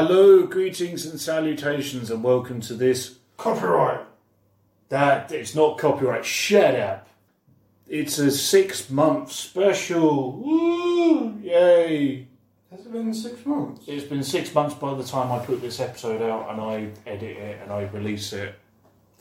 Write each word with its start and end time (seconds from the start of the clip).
Hello, 0.00 0.46
greetings 0.46 1.06
and 1.06 1.20
salutations, 1.20 2.08
and 2.08 2.22
welcome 2.22 2.60
to 2.60 2.74
this. 2.74 3.18
Copyright. 3.36 3.98
That 4.90 5.32
it's 5.32 5.56
not 5.56 5.76
copyright. 5.76 6.24
Shut 6.24 6.76
up. 6.76 7.08
It's 7.88 8.16
a 8.20 8.30
six-month 8.30 9.32
special. 9.32 10.34
Woo! 10.34 11.36
Yay! 11.42 12.28
Has 12.70 12.86
it 12.86 12.92
been 12.92 13.12
six 13.12 13.44
months? 13.44 13.86
It's 13.88 14.04
been 14.04 14.22
six 14.22 14.54
months 14.54 14.76
by 14.76 14.94
the 14.94 15.02
time 15.02 15.32
I 15.32 15.44
put 15.44 15.60
this 15.60 15.80
episode 15.80 16.22
out, 16.22 16.48
and 16.48 16.60
I 16.60 16.90
edit 17.04 17.36
it 17.36 17.60
and 17.60 17.72
I 17.72 17.82
release 17.86 18.32
it. 18.32 18.54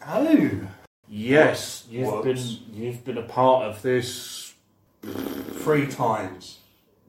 Oh. 0.07 0.61
Yes, 1.07 1.87
you've 1.89 2.05
Whoops. 2.05 2.53
been 2.53 2.75
you've 2.75 3.03
been 3.03 3.17
a 3.17 3.23
part 3.23 3.65
of 3.65 3.81
this 3.81 4.53
Three 5.01 5.87
times. 5.87 6.59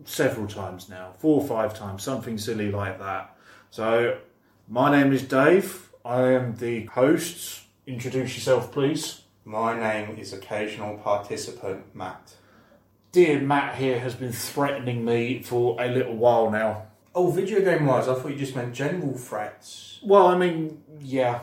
several 0.07 0.47
times 0.47 0.89
now, 0.89 1.13
four 1.19 1.43
or 1.43 1.47
five 1.47 1.75
times, 1.79 2.03
something 2.03 2.39
silly 2.39 2.73
like 2.73 2.99
that. 2.99 3.35
So, 3.71 4.19
my 4.67 4.91
name 4.91 5.13
is 5.13 5.23
Dave. 5.23 5.91
I 6.03 6.33
am 6.33 6.57
the 6.57 6.87
host. 6.87 7.65
Introduce 7.87 8.35
yourself, 8.35 8.73
please. 8.73 9.23
My 9.45 9.79
name 9.79 10.17
is 10.17 10.33
occasional 10.33 10.97
participant 10.97 11.95
Matt. 11.95 12.35
Dear 13.13 13.41
Matt 13.41 13.77
here 13.77 14.01
has 14.01 14.15
been 14.15 14.33
threatening 14.33 15.05
me 15.05 15.43
for 15.43 15.81
a 15.81 15.89
little 15.89 16.17
while 16.17 16.51
now. 16.51 16.87
Oh, 17.15 17.31
video 17.31 17.61
game 17.61 17.85
wise, 17.85 18.09
I 18.09 18.15
thought 18.15 18.31
you 18.31 18.37
just 18.37 18.57
meant 18.57 18.75
general 18.75 19.15
threats. 19.15 19.99
Well, 20.03 20.29
I 20.29 20.39
mean, 20.39 20.83
yeah. 21.01 21.41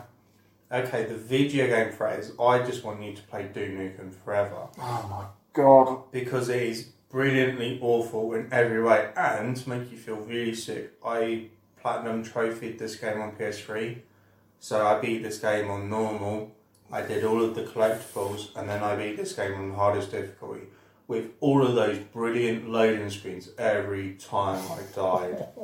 Okay, 0.72 1.06
the 1.06 1.16
video 1.16 1.68
game 1.68 1.92
threat 1.92 2.20
is 2.20 2.32
I 2.40 2.64
just 2.64 2.84
want 2.84 3.04
you 3.04 3.14
to 3.14 3.22
play 3.24 3.44
Duke 3.54 3.70
Nukem 3.70 4.12
forever. 4.12 4.68
Oh 4.80 5.08
my 5.10 5.26
god. 5.54 6.12
Because 6.12 6.50
it 6.50 6.62
is 6.62 6.90
brilliantly 7.10 7.80
awful 7.82 8.34
in 8.34 8.50
every 8.52 8.82
way 8.82 9.12
and 9.16 9.56
to 9.56 9.70
make 9.70 9.92
you 9.92 9.98
feel 9.98 10.18
really 10.18 10.56
sick. 10.56 10.94
I 11.06 11.50
platinum 11.86 12.24
trophied 12.24 12.80
this 12.80 12.96
game 12.96 13.22
on 13.22 13.34
PS3. 13.34 14.00
So 14.60 14.88
I 14.88 15.00
beat 15.00 15.22
this 15.22 15.38
game 15.38 15.70
on 15.70 15.88
normal. 15.88 16.56
I 16.92 17.04
did 17.04 17.24
all 17.24 17.44
of 17.44 17.54
the 17.54 17.62
collectibles 17.62 18.48
and 18.56 18.68
then 18.68 18.82
I 18.82 18.96
beat 18.96 19.18
this 19.18 19.34
game 19.34 19.54
on 19.54 19.76
hardest 19.76 20.10
difficulty 20.10 20.64
with 21.08 21.34
all 21.42 21.64
of 21.64 21.76
those 21.76 22.00
brilliant 22.00 22.68
loading 22.68 23.12
screens 23.12 23.52
every 23.60 24.14
time 24.14 24.66
I 24.72 24.80
died. 24.96 25.46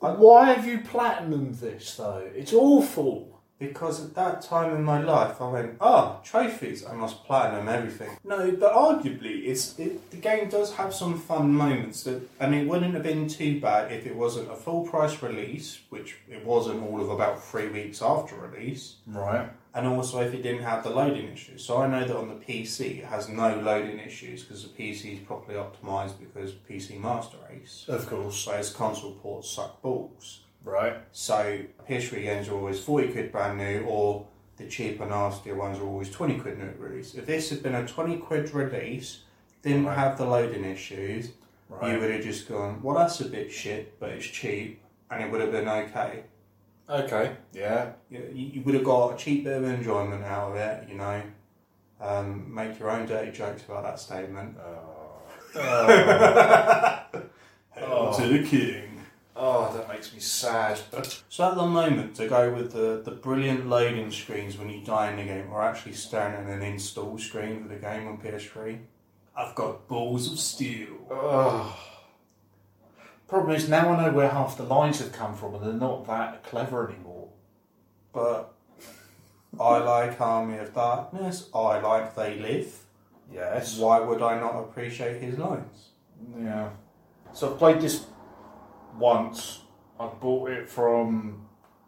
Why 0.00 0.54
have 0.54 0.66
you 0.66 0.78
platinumed 0.78 1.60
this 1.60 1.94
though? 1.94 2.30
It's 2.34 2.54
awful. 2.54 3.33
Because 3.58 4.04
at 4.04 4.14
that 4.16 4.42
time 4.42 4.74
in 4.74 4.82
my 4.82 5.00
life, 5.00 5.40
I 5.40 5.48
went, 5.48 5.76
oh, 5.80 6.18
trophies, 6.24 6.84
I 6.84 6.92
must 6.94 7.24
platinum 7.24 7.68
everything. 7.68 8.10
No, 8.24 8.50
but 8.50 8.72
arguably, 8.72 9.44
it's 9.46 9.78
it, 9.78 10.10
the 10.10 10.16
game 10.16 10.48
does 10.48 10.74
have 10.74 10.92
some 10.92 11.18
fun 11.20 11.52
moments, 11.54 12.02
that, 12.02 12.20
and 12.40 12.52
it 12.52 12.66
wouldn't 12.66 12.94
have 12.94 13.04
been 13.04 13.28
too 13.28 13.60
bad 13.60 13.92
if 13.92 14.06
it 14.06 14.16
wasn't 14.16 14.50
a 14.50 14.56
full 14.56 14.84
price 14.86 15.22
release, 15.22 15.78
which 15.88 16.16
it 16.28 16.44
wasn't 16.44 16.82
all 16.82 17.00
of 17.00 17.10
about 17.10 17.42
three 17.44 17.68
weeks 17.68 18.02
after 18.02 18.34
release, 18.34 18.96
Right. 19.06 19.48
and 19.72 19.86
also 19.86 20.20
if 20.20 20.34
it 20.34 20.42
didn't 20.42 20.64
have 20.64 20.82
the 20.82 20.90
loading 20.90 21.28
issues. 21.32 21.64
So 21.64 21.76
I 21.78 21.86
know 21.86 22.04
that 22.04 22.16
on 22.16 22.28
the 22.28 22.34
PC 22.34 22.98
it 22.98 23.04
has 23.04 23.28
no 23.28 23.54
loading 23.60 24.00
issues 24.00 24.42
because 24.42 24.64
the 24.64 24.70
PC 24.70 25.14
is 25.14 25.20
properly 25.20 25.56
optimized 25.56 26.14
because 26.18 26.50
PC 26.52 26.98
Master 27.00 27.36
Race, 27.48 27.84
Of 27.88 28.08
course. 28.08 28.48
whereas 28.48 28.70
console 28.72 29.12
ports 29.12 29.48
suck 29.48 29.80
balls. 29.80 30.40
Right. 30.64 30.96
So 31.12 31.60
PS3 31.88 32.22
games 32.22 32.48
are 32.48 32.54
always 32.54 32.80
40 32.80 33.12
quid 33.12 33.32
brand 33.32 33.58
new, 33.58 33.84
or 33.86 34.26
the 34.56 34.66
cheaper, 34.66 35.06
nastier 35.06 35.54
ones 35.54 35.78
are 35.78 35.84
always 35.84 36.10
20 36.10 36.38
quid 36.40 36.58
new 36.58 36.72
release. 36.78 37.14
If 37.14 37.26
this 37.26 37.50
had 37.50 37.62
been 37.62 37.74
a 37.74 37.86
20 37.86 38.16
quid 38.18 38.52
release, 38.54 39.22
didn't 39.62 39.86
Right. 39.86 39.96
have 39.98 40.16
the 40.18 40.24
loading 40.26 40.64
issues, 40.64 41.32
Right. 41.68 41.92
you 41.94 42.00
would 42.00 42.10
have 42.10 42.22
just 42.22 42.48
gone, 42.48 42.80
well, 42.82 42.96
that's 42.96 43.20
a 43.20 43.28
bit 43.28 43.50
shit, 43.52 43.98
but 44.00 44.10
it's 44.10 44.26
cheap, 44.26 44.80
and 45.10 45.22
it 45.22 45.30
would 45.30 45.40
have 45.40 45.52
been 45.52 45.68
okay. 45.68 46.24
Okay. 46.88 47.36
Yeah. 47.52 47.92
You, 48.10 48.30
you 48.32 48.62
would 48.62 48.74
have 48.74 48.84
got 48.84 49.14
a 49.14 49.16
cheap 49.16 49.44
bit 49.44 49.56
of 49.56 49.64
enjoyment 49.64 50.22
out 50.24 50.50
of 50.50 50.56
it, 50.56 50.88
you 50.88 50.96
know. 50.96 51.22
Um, 52.00 52.52
make 52.54 52.78
your 52.78 52.90
own 52.90 53.06
dirty 53.06 53.32
jokes 53.32 53.62
about 53.64 53.84
that 53.84 53.98
statement. 53.98 54.56
Oh. 54.58 55.22
to 58.16 58.28
the 58.28 58.42
king. 58.44 58.93
Oh, 59.36 59.76
that 59.76 59.88
makes 59.88 60.12
me 60.14 60.20
sad. 60.20 60.80
So 61.28 61.50
at 61.50 61.56
the 61.56 61.66
moment, 61.66 62.14
to 62.16 62.28
go 62.28 62.52
with 62.52 62.72
the, 62.72 63.02
the 63.04 63.10
brilliant 63.10 63.68
loading 63.68 64.12
screens 64.12 64.56
when 64.56 64.70
you 64.70 64.84
die 64.84 65.10
in 65.10 65.16
the 65.16 65.24
game, 65.24 65.48
or 65.50 65.62
actually 65.62 65.94
staring 65.94 66.34
at 66.34 66.56
an 66.56 66.62
install 66.62 67.18
screen 67.18 67.62
for 67.62 67.68
the 67.68 67.80
game 67.80 68.06
on 68.06 68.18
PS3, 68.18 68.78
I've 69.36 69.54
got 69.56 69.88
balls 69.88 70.32
of 70.32 70.38
steel. 70.38 71.08
Oh. 71.10 71.76
Problem 73.26 73.56
is, 73.56 73.68
now 73.68 73.88
I 73.88 74.04
know 74.04 74.12
where 74.12 74.28
half 74.28 74.56
the 74.56 74.62
lines 74.62 75.00
have 75.00 75.10
come 75.10 75.34
from, 75.34 75.54
and 75.56 75.64
they're 75.64 75.72
not 75.72 76.06
that 76.06 76.44
clever 76.44 76.88
anymore. 76.88 77.28
But 78.12 78.54
I 79.58 79.78
like 79.78 80.20
Army 80.20 80.58
of 80.58 80.72
Darkness. 80.72 81.48
I 81.52 81.80
like 81.80 82.14
They 82.14 82.38
Live. 82.38 82.84
Yes. 83.32 83.78
Why 83.78 83.98
would 83.98 84.22
I 84.22 84.38
not 84.38 84.54
appreciate 84.60 85.20
his 85.20 85.38
lines? 85.38 85.88
Yeah. 86.38 86.70
So 87.32 87.50
I've 87.50 87.58
played 87.58 87.80
this 87.80 88.06
once. 88.98 89.60
I 89.98 90.06
bought 90.06 90.50
it 90.50 90.68
from 90.68 91.46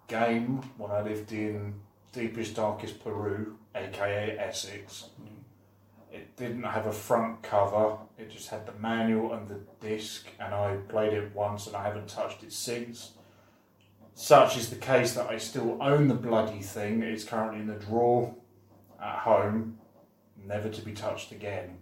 Game 0.09 0.63
when 0.77 0.91
I 0.91 1.01
lived 1.01 1.33
in 1.33 1.75
deepest, 2.13 2.55
darkest 2.57 3.03
Peru, 3.03 3.57
aka 3.75 4.39
Essex. 4.39 5.11
It 6.13 6.37
didn't 6.37 6.63
have 6.63 6.87
a 6.87 6.93
front 6.93 7.43
cover, 7.43 7.99
it 8.17 8.31
just 8.31 8.49
had 8.49 8.65
the 8.67 8.73
manual 8.81 9.35
and 9.35 9.49
the 9.49 9.61
disc, 9.81 10.29
and 10.39 10.55
I 10.55 10.77
played 10.89 11.13
it 11.13 11.35
once 11.35 11.67
and 11.67 11.77
I 11.77 11.83
haven't 11.83 12.09
touched 12.09 12.43
it 12.43 12.53
since. 12.53 13.13
Such 14.15 14.57
is 14.57 14.71
the 14.71 14.77
case 14.77 15.13
that 15.15 15.29
I 15.29 15.37
still 15.37 15.77
own 15.83 16.09
the 16.09 16.15
bloody 16.15 16.61
thing. 16.61 17.03
It's 17.03 17.25
currently 17.25 17.61
in 17.61 17.67
the 17.67 17.75
drawer 17.75 18.35
at 19.03 19.19
home, 19.19 19.79
never 20.43 20.71
to 20.71 20.81
be 20.81 20.93
touched 20.93 21.33
again. 21.33 21.79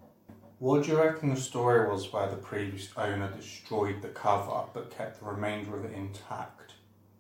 What 0.65 0.85
do 0.85 0.93
you 0.93 0.97
reckon 0.97 1.29
the 1.29 1.37
story 1.39 1.87
was 1.91 2.11
where 2.11 2.27
the 2.27 2.39
previous 2.39 2.89
owner 2.97 3.31
destroyed 3.37 4.01
the 4.01 4.09
cover 4.09 4.63
but 4.73 4.91
kept 4.91 5.21
the 5.21 5.27
remainder 5.27 5.77
of 5.77 5.85
it 5.85 5.93
intact? 5.93 6.73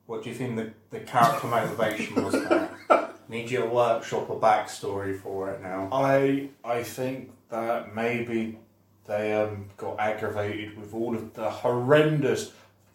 What 0.06 0.22
do 0.22 0.30
you 0.30 0.34
think 0.34 0.56
the, 0.56 0.72
the 0.88 1.00
character 1.00 1.48
motivation 1.48 2.24
was 2.24 2.32
there? 2.32 2.70
Need 3.28 3.50
you 3.50 3.64
a 3.64 3.68
workshop 3.68 4.30
or 4.30 4.40
backstory 4.40 5.20
for 5.20 5.50
it 5.50 5.60
now? 5.60 5.90
I 5.92 6.48
I 6.64 6.82
think 6.82 7.32
that 7.50 7.94
maybe 7.94 8.60
they 9.04 9.34
um, 9.34 9.66
got 9.76 10.00
aggravated 10.00 10.80
with 10.80 10.94
all 10.94 11.14
of 11.14 11.34
the 11.34 11.50
horrendous, 11.50 12.52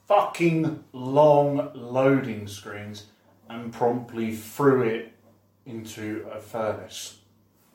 fucking 0.07 0.83
long 0.93 1.69
loading 1.75 2.47
screens 2.47 3.05
and 3.47 3.71
promptly 3.71 4.35
threw 4.35 4.81
it 4.81 5.13
into 5.67 6.25
a 6.33 6.39
furnace. 6.39 7.19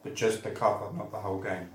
But 0.02 0.16
just 0.16 0.42
the 0.42 0.50
cover, 0.50 0.92
not 0.92 1.12
the 1.12 1.20
whole 1.20 1.40
game. 1.40 1.68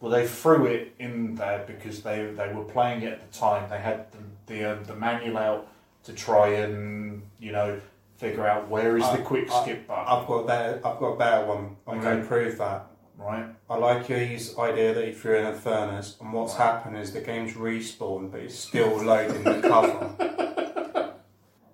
Well, 0.00 0.10
they 0.10 0.26
threw 0.26 0.66
it 0.66 0.94
in 0.98 1.34
there 1.34 1.64
because 1.66 2.02
they 2.02 2.26
they 2.34 2.52
were 2.52 2.64
playing 2.64 3.02
it 3.02 3.12
at 3.12 3.30
the 3.32 3.38
time. 3.38 3.68
They 3.68 3.78
had 3.78 4.06
the 4.12 4.18
the, 4.46 4.72
um, 4.72 4.84
the 4.84 4.94
manual 4.96 5.36
out 5.38 5.68
to 6.04 6.12
try 6.12 6.48
and 6.48 7.22
you 7.38 7.52
know 7.52 7.80
figure 8.16 8.46
out 8.46 8.68
where 8.68 8.96
is 8.96 9.04
the 9.04 9.20
Uh, 9.20 9.24
quick 9.24 9.50
uh, 9.50 9.62
skip 9.62 9.86
button. 9.86 10.04
I've 10.06 10.26
got 10.26 10.34
a 10.34 10.46
better, 10.46 10.74
I've 10.84 10.98
got 10.98 11.06
a 11.06 11.16
better 11.18 11.46
one. 11.46 11.76
I'm 11.86 11.98
Okay. 11.98 12.04
going 12.04 12.20
to 12.22 12.26
prove 12.28 12.58
that. 12.58 12.86
right. 13.18 13.46
I 13.68 13.76
like 13.76 14.06
his 14.06 14.58
idea 14.58 14.92
that 14.94 15.06
you 15.06 15.14
threw 15.14 15.36
in 15.38 15.46
a 15.46 15.54
furnace, 15.54 16.16
and 16.20 16.32
what's 16.32 16.54
happened 16.54 16.96
is 16.98 17.12
the 17.12 17.20
game's 17.20 17.52
respawned, 17.54 18.30
but 18.32 18.40
it's 18.40 18.58
still 18.58 18.96
loading 19.02 19.42
the 19.44 19.60
cover. 19.68 20.10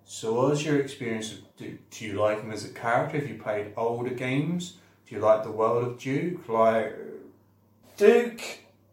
So, 0.08 0.32
what 0.34 0.50
was 0.50 0.64
your 0.64 0.78
experience? 0.80 1.32
Of, 1.32 1.38
do, 1.56 1.76
do 1.90 2.04
you 2.06 2.12
like 2.14 2.40
him 2.40 2.50
as 2.52 2.64
a 2.64 2.68
character? 2.68 3.18
Have 3.18 3.28
you 3.28 3.34
played 3.42 3.72
older 3.76 4.10
games? 4.14 4.76
Do 5.06 5.14
you 5.16 5.20
like 5.20 5.42
the 5.42 5.50
world 5.50 5.84
of 5.84 5.98
Duke? 5.98 6.48
Like, 6.48 6.94
Duke 7.96 8.42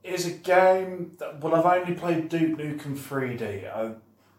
is 0.03 0.25
a 0.25 0.31
game 0.31 1.13
that, 1.19 1.39
well, 1.41 1.55
I've 1.55 1.81
only 1.81 1.93
played 1.95 2.29
Duke 2.29 2.57
Nukem 2.57 2.97
3D. 2.97 3.73
I 3.73 3.91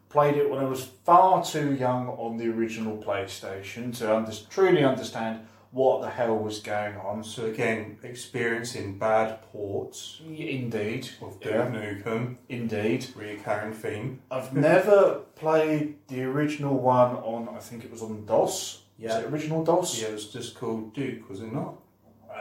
played 0.09 0.37
it 0.37 0.49
when 0.51 0.59
I 0.61 0.65
was 0.65 0.85
far 1.05 1.45
too 1.45 1.75
young 1.75 2.09
on 2.09 2.37
the 2.37 2.49
original 2.49 2.97
PlayStation 2.97 3.97
to 3.99 4.15
under, 4.15 4.33
truly 4.51 4.85
understand 4.85 5.47
what 5.71 6.03
the 6.03 6.09
hell 6.11 6.37
was 6.39 6.61
going 6.61 6.97
on. 6.99 7.25
so 7.25 7.47
again, 7.47 7.99
experiencing 8.05 8.97
bad 8.97 9.43
ports 9.51 10.21
Indeed. 10.25 11.09
of 11.21 11.41
Duke 11.41 11.53
Yeah. 11.53 11.67
Nukem, 11.67 12.37
Indeed. 12.49 13.07
recurring 13.17 13.73
theme. 13.73 14.21
I've 14.31 14.53
never 14.57 15.23
played 15.35 15.97
the 16.07 16.23
original 16.23 16.79
one 16.79 17.17
on, 17.17 17.49
I 17.55 17.59
think 17.59 17.85
it 17.85 17.91
was 17.91 18.03
on 18.03 18.25
DOS. 18.25 18.83
Yeah. 18.99 19.19
It 19.19 19.27
original 19.33 19.65
DOS? 19.65 20.01
Yeah, 20.01 20.09
it 20.09 20.13
was 20.13 20.29
just 20.29 20.55
called 20.55 20.95
Duke, 20.95 21.29
was 21.29 21.41
it 21.41 21.53
not? 21.53 21.75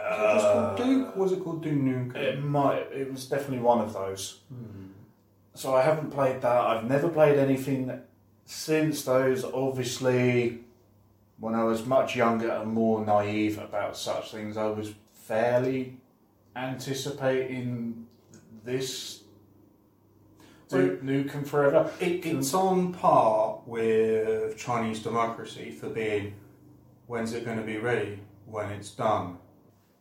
Was 0.03 0.43
it 0.43 0.47
Uh, 0.47 0.53
called 0.75 0.77
Duke? 0.87 1.15
Was 1.15 1.31
it 1.31 1.43
called 1.43 1.63
Duke 1.63 1.73
Nukem? 1.73 2.15
It 2.15 2.43
might. 2.43 2.87
It 2.91 3.11
was 3.11 3.25
definitely 3.27 3.59
one 3.59 3.79
of 3.81 3.93
those. 3.93 4.41
Hmm. 4.49 4.87
So 5.55 5.73
I 5.75 5.81
haven't 5.83 6.11
played 6.11 6.41
that. 6.41 6.61
I've 6.61 6.83
never 6.85 7.07
played 7.09 7.37
anything 7.37 8.01
since 8.45 9.03
those. 9.05 9.43
Obviously, 9.45 10.59
when 11.39 11.53
I 11.55 11.63
was 11.63 11.85
much 11.85 12.15
younger 12.15 12.49
and 12.49 12.71
more 12.73 13.05
naive 13.05 13.59
about 13.59 13.95
such 13.95 14.31
things, 14.31 14.57
I 14.57 14.65
was 14.67 14.93
fairly 15.13 15.97
anticipating 16.55 18.07
this 18.63 19.23
Duke 20.69 21.03
Nukem 21.03 21.45
Forever. 21.45 21.91
It, 21.99 22.25
it's 22.25 22.53
on 22.53 22.93
par 22.93 23.59
with 23.65 24.57
Chinese 24.57 24.99
democracy 25.01 25.71
for 25.71 25.89
being 25.89 26.33
when's 27.07 27.33
it 27.33 27.45
going 27.45 27.57
to 27.57 27.63
be 27.63 27.77
ready? 27.77 28.19
When 28.45 28.69
it's 28.71 28.91
done. 28.91 29.37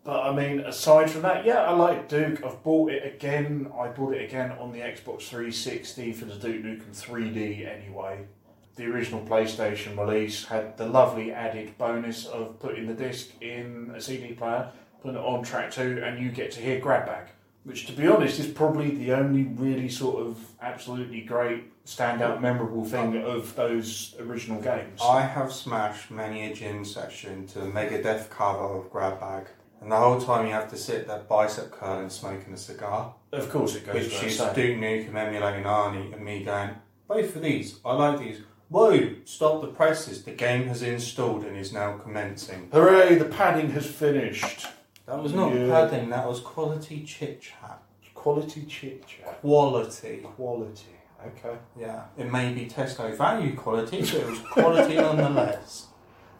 But 0.05 0.25
I 0.25 0.35
mean, 0.35 0.61
aside 0.61 1.11
from 1.11 1.23
that, 1.23 1.45
yeah, 1.45 1.63
I 1.63 1.73
like 1.73 2.09
Duke. 2.09 2.45
I've 2.45 2.63
bought 2.65 2.91
it 2.91 3.07
again. 3.07 3.71
I 3.79 3.89
bought 3.89 4.15
it 4.15 4.25
again 4.25 4.51
on 4.53 4.73
the 4.73 4.81
Xbox 4.81 5.23
360 5.23 6.13
for 6.13 6.25
the 6.25 6.35
Duke 6.35 6.65
Nukem 6.65 6.91
3D 6.91 7.67
anyway. 7.67 8.27
The 8.75 8.87
original 8.87 9.25
PlayStation 9.25 9.97
release 9.97 10.47
had 10.47 10.77
the 10.77 10.87
lovely 10.87 11.31
added 11.31 11.77
bonus 11.79 12.27
of 12.27 12.59
putting 12.59 12.87
the 12.87 12.95
disc 12.95 13.29
in 13.41 13.93
a 13.95 14.01
CD 14.01 14.33
player, 14.33 14.73
putting 15.03 15.19
it 15.19 15.25
on 15.25 15.45
track 15.45 15.71
two, 15.71 16.03
and 16.05 16.19
you 16.19 16.31
get 16.31 16.51
to 16.53 16.61
hear 16.61 16.81
grab 16.81 17.07
bag. 17.07 17.29
Which, 17.65 17.87
to 17.87 17.93
be 17.93 18.09
honest, 18.09 18.41
is 18.41 18.49
probably 18.49 18.91
the 18.91 19.13
only 19.13 19.45
really 19.45 19.89
sort 19.89 20.27
of 20.27 20.39
absolutely 20.61 21.21
great, 21.21 21.85
standout, 21.87 22.41
memorable 22.41 22.85
thing 22.85 23.23
of 23.23 23.55
those 23.55 24.17
original 24.19 24.61
games. 24.61 25.01
I 25.01 25.21
have 25.21 25.53
smashed 25.53 26.11
many 26.11 26.51
a 26.51 26.55
gym 26.55 26.85
session 26.85 27.47
to 27.49 27.61
the 27.61 27.67
Megadeth 27.67 28.31
cover 28.31 28.65
of 28.65 28.91
Grab 28.91 29.21
Bag. 29.21 29.47
And 29.83 29.91
the 29.91 29.97
whole 29.97 30.21
time 30.21 30.47
you 30.47 30.53
have 30.53 30.71
to 30.71 30.77
sit 30.77 31.09
there 31.09 31.19
bicep 31.29 31.73
curling 31.73 32.09
smoking 32.09 32.55
a 32.55 32.57
cigar. 32.57 33.15
Of 33.33 33.51
course, 33.51 33.75
it 33.75 33.85
goes 33.85 33.95
Which 33.97 34.05
without 34.13 34.25
is 34.25 34.39
saying. 34.39 34.55
Duke 34.55 34.79
Nukem 34.79 35.15
emulating 35.17 35.65
Arnie 35.65 36.13
and 36.15 36.25
me 36.25 36.45
going, 36.45 36.71
both 37.09 37.35
of 37.35 37.43
these, 37.43 37.81
I 37.85 37.93
like 37.95 38.21
these. 38.21 38.41
Whoa, 38.69 39.17
stop 39.25 39.61
the 39.61 39.67
presses, 39.67 40.23
the 40.23 40.31
game 40.31 40.69
has 40.69 40.83
installed 40.83 41.45
and 41.45 41.57
is 41.57 41.73
now 41.73 41.99
commencing. 41.99 42.69
Hooray, 42.73 43.17
the 43.17 43.25
padding 43.27 43.71
has 43.73 43.87
finished. 43.87 44.67
That 45.07 45.21
was 45.23 45.33
not 45.35 45.53
Yeah. 45.53 45.67
padding, 45.69 46.09
that 46.11 46.27
was 46.29 46.41
quality 46.41 47.03
chit 47.05 47.41
chat. 47.43 47.83
Quality 48.15 48.65
chit 48.67 49.05
chat. 49.07 49.41
Quality. 49.41 50.19
Quality. 50.37 50.87
Okay. 51.27 51.57
Yeah, 51.79 52.05
it 52.17 52.31
may 52.33 52.53
be 52.53 52.67
Tesco 52.67 53.17
value 53.17 53.55
quality, 53.57 54.01
but 54.01 54.15
it 54.15 54.27
was 54.27 54.39
quality 54.41 54.95
nonetheless. 55.07 55.87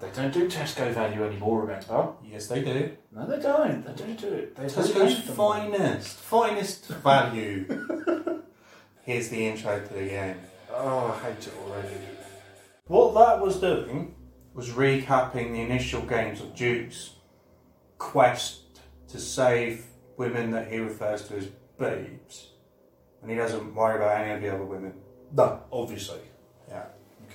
They 0.03 0.11
don't 0.11 0.35
do 0.35 0.49
Tesco 0.49 0.93
value 0.93 1.23
anymore, 1.23 1.61
remember? 1.61 2.15
Yes, 2.25 2.49
they 2.49 2.61
do. 2.61 2.91
No, 3.13 3.25
they 3.25 3.41
don't. 3.41 3.87
They 3.87 3.93
don't 4.05 4.21
do 4.21 4.33
it. 4.33 4.57
They 4.57 4.65
Tesco's 4.65 5.25
them. 5.25 5.37
finest, 5.37 6.17
finest 6.17 6.89
value. 6.89 7.67
Here's 9.05 9.29
the 9.29 9.47
intro 9.47 9.79
to 9.79 9.95
the 9.95 10.07
game. 10.07 10.41
Oh, 10.73 11.17
I 11.17 11.25
hate 11.25 11.47
it 11.47 11.55
already. 11.65 11.95
What 12.89 13.15
that 13.15 13.41
was 13.41 13.61
doing 13.61 14.17
was 14.55 14.71
recapping 14.71 15.53
the 15.53 15.61
initial 15.61 16.03
games 16.03 16.41
of 16.41 16.57
Duke's 16.57 17.13
quest 17.99 18.81
to 19.07 19.21
save 19.21 19.85
women 20.17 20.51
that 20.51 20.67
he 20.67 20.79
refers 20.79 21.29
to 21.29 21.37
as 21.37 21.47
babes. 21.79 22.49
And 23.23 23.31
he 23.31 23.37
doesn't 23.37 23.73
worry 23.73 23.99
about 24.03 24.21
any 24.21 24.33
of 24.33 24.41
the 24.41 24.53
other 24.53 24.65
women. 24.65 24.95
No, 25.33 25.61
obviously. 25.71 26.19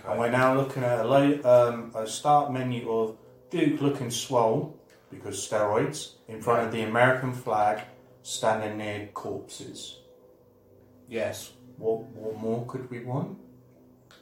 And 0.07 0.19
we're 0.19 0.31
now 0.31 0.55
looking 0.55 0.83
at 0.83 1.05
a, 1.05 1.49
um, 1.49 1.91
a 1.95 2.07
start 2.07 2.51
menu 2.51 2.89
of 2.89 3.17
Duke 3.49 3.81
looking 3.81 4.09
swole, 4.09 4.79
because 5.09 5.35
steroids, 5.47 6.13
in 6.27 6.41
front 6.41 6.65
of 6.65 6.71
the 6.71 6.81
American 6.83 7.33
flag, 7.33 7.83
standing 8.23 8.77
near 8.77 9.07
corpses. 9.13 9.99
Yes. 11.07 11.51
What, 11.77 12.03
what 12.03 12.37
more 12.37 12.65
could 12.65 12.89
we 12.89 13.03
want? 13.03 13.37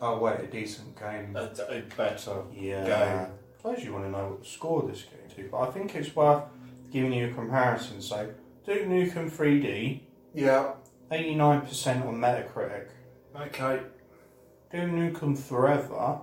Oh, 0.02 0.20
wait, 0.20 0.40
a 0.42 0.48
decent 0.48 1.00
game. 1.00 1.36
A, 1.36 1.52
a 1.70 1.82
better. 1.96 2.44
Yeah. 2.54 2.86
Game. 2.86 3.32
I 3.32 3.58
suppose 3.58 3.84
you 3.84 3.94
want 3.94 4.06
to 4.06 4.12
know 4.12 4.30
what 4.30 4.42
the 4.42 4.48
score 4.48 4.84
of 4.84 4.90
this 4.90 5.04
game 5.04 5.30
to, 5.36 5.50
but 5.50 5.58
I 5.62 5.72
think 5.72 5.96
it's 5.96 6.16
worth 6.16 6.44
giving 6.92 7.14
you 7.14 7.30
a 7.30 7.34
comparison. 7.34 8.02
So, 8.02 8.32
Duke 8.66 8.88
Nukem 8.88 9.32
3D, 9.32 10.02
Yeah. 10.34 10.74
89% 11.12 12.06
on 12.08 12.16
Metacritic. 12.16 12.88
Okay. 13.40 13.82
Duke 14.76 14.92
Nukem 14.92 15.38
Forever, 15.38 16.20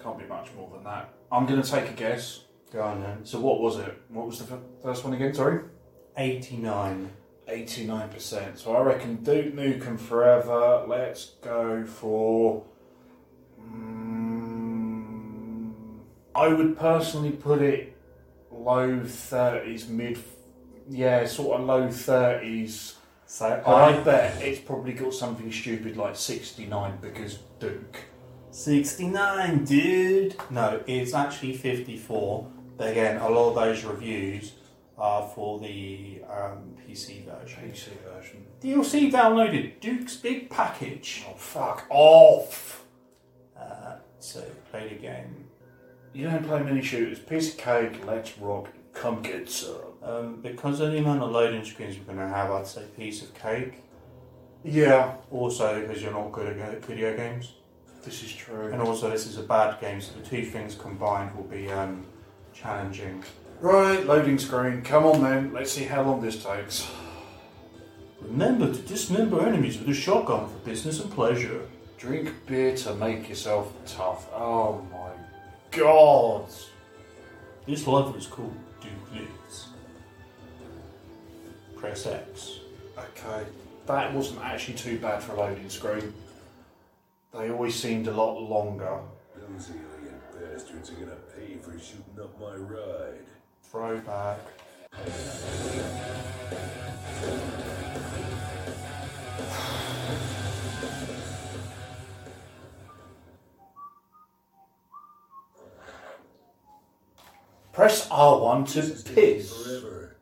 Can't 0.00 0.18
be 0.18 0.24
much 0.26 0.50
more 0.56 0.70
than 0.72 0.84
that. 0.84 1.12
I'm 1.32 1.46
going 1.46 1.60
to 1.60 1.68
take 1.68 1.90
a 1.90 1.94
guess. 1.94 2.44
go 2.72 2.80
on 2.82 3.02
then, 3.02 3.24
So, 3.24 3.40
what 3.40 3.60
was 3.60 3.76
it? 3.78 4.00
What 4.08 4.26
was 4.28 4.38
the 4.38 4.54
f- 4.54 4.60
first 4.82 5.02
one 5.04 5.14
again? 5.14 5.34
Sorry? 5.34 5.60
89. 6.16 7.10
89%. 7.48 8.56
So, 8.58 8.76
I 8.76 8.82
reckon 8.82 9.16
Duke 9.24 9.52
Nukem 9.54 9.98
Forever. 9.98 10.84
Let's 10.86 11.30
go 11.42 11.84
for. 11.84 12.62
Mm, 13.60 15.72
I 16.36 16.48
would 16.48 16.78
personally 16.78 17.32
put 17.32 17.62
it 17.62 17.96
low 18.52 19.00
30s, 19.00 19.88
mid. 19.88 20.18
Yeah, 20.88 21.26
sort 21.26 21.60
of 21.60 21.66
low 21.66 21.88
30s. 21.88 22.94
So, 23.32 23.62
I 23.64 23.92
bet 24.00 24.42
it's 24.42 24.58
probably 24.58 24.92
got 24.92 25.14
something 25.14 25.52
stupid 25.52 25.96
like 25.96 26.16
69 26.16 26.98
because 27.00 27.38
Duke. 27.60 27.98
69, 28.50 29.64
dude. 29.64 30.34
No, 30.50 30.82
it's 30.84 31.14
actually 31.14 31.56
54. 31.56 32.50
But 32.76 32.90
again, 32.90 33.18
a 33.18 33.28
lot 33.28 33.50
of 33.50 33.54
those 33.54 33.84
reviews 33.84 34.54
are 34.98 35.28
for 35.28 35.60
the 35.60 36.22
um, 36.28 36.74
PC 36.84 37.24
version. 37.24 37.70
PC 37.70 37.90
version. 38.12 38.46
DLC 38.60 39.12
downloaded 39.12 39.78
Duke's 39.78 40.16
Big 40.16 40.50
Package. 40.50 41.24
Oh, 41.30 41.34
fuck 41.34 41.86
off! 41.88 42.84
Uh, 43.56 43.94
so, 44.18 44.42
play 44.72 44.88
the 44.88 44.96
game. 44.96 45.44
You 46.12 46.28
don't 46.28 46.44
play 46.44 46.64
mini 46.64 46.82
shooters. 46.82 47.20
Piece 47.20 47.52
of 47.52 47.58
cake, 47.58 48.04
let's 48.04 48.36
rock. 48.38 48.70
Come 48.92 49.22
get 49.22 49.48
some. 49.48 49.76
Um, 50.02 50.40
because 50.42 50.80
of 50.80 50.92
the 50.92 50.98
amount 50.98 51.22
of 51.22 51.30
loading 51.30 51.64
screens 51.64 51.96
we're 51.98 52.04
going 52.14 52.18
to 52.18 52.28
have, 52.34 52.50
I'd 52.50 52.66
say 52.66 52.84
piece 52.96 53.22
of 53.22 53.34
cake. 53.34 53.82
Yeah, 54.64 55.14
Also, 55.30 55.80
because 55.80 56.02
you're 56.02 56.12
not 56.12 56.32
good 56.32 56.58
at 56.58 56.84
video 56.84 57.16
games. 57.16 57.54
this 58.04 58.22
is 58.22 58.32
true. 58.34 58.68
And 58.72 58.82
also, 58.82 59.08
this 59.10 59.26
is 59.26 59.38
a 59.38 59.42
bad 59.42 59.80
game, 59.80 60.00
so 60.00 60.12
the 60.18 60.26
two 60.26 60.44
things 60.44 60.74
combined 60.74 61.34
will 61.34 61.44
be 61.44 61.70
um, 61.70 62.04
challenging. 62.52 63.24
Right, 63.60 64.04
loading 64.06 64.38
screen. 64.38 64.82
Come 64.82 65.04
on 65.04 65.22
then, 65.22 65.52
let's 65.52 65.70
see 65.72 65.84
how 65.84 66.02
long 66.02 66.20
this 66.20 66.42
takes. 66.42 66.90
Remember 68.20 68.72
to 68.72 68.80
dismember 68.82 69.46
enemies 69.46 69.78
with 69.78 69.88
a 69.88 69.94
shotgun 69.94 70.48
for 70.48 70.58
business 70.58 71.00
and 71.00 71.10
pleasure. 71.10 71.62
Drink 71.98 72.32
beer 72.46 72.76
to 72.76 72.94
make 72.94 73.28
yourself 73.28 73.72
tough. 73.86 74.28
Oh 74.34 74.86
my 74.92 75.10
god! 75.70 76.46
This 77.66 77.86
level 77.86 78.14
is 78.14 78.26
called 78.26 78.54
Duke 78.80 79.12
Lives. 79.12 79.68
Press 81.76 82.06
X. 82.06 82.60
Okay, 82.98 83.46
that 83.86 84.12
wasn't 84.12 84.40
actually 84.40 84.74
too 84.74 84.98
bad 84.98 85.22
for 85.22 85.34
a 85.34 85.36
loading 85.40 85.70
screen. 85.70 86.12
They 87.32 87.50
always 87.50 87.74
seemed 87.74 88.08
a 88.08 88.12
lot 88.12 88.40
longer. 88.40 88.98
Those 89.34 89.70
alien 89.70 90.20
bastards 90.34 90.90
are 90.90 90.94
gonna 90.94 91.16
pay 91.36 91.56
for 91.56 91.78
shooting 91.78 92.20
up 92.20 92.38
my 92.40 92.54
ride. 92.56 93.26
Throwback. 93.62 94.40
Press 107.80 108.08
R1 108.10 108.68
to 108.72 108.82
This 108.82 109.02
piss. 109.04 109.64
forever. 109.64 110.14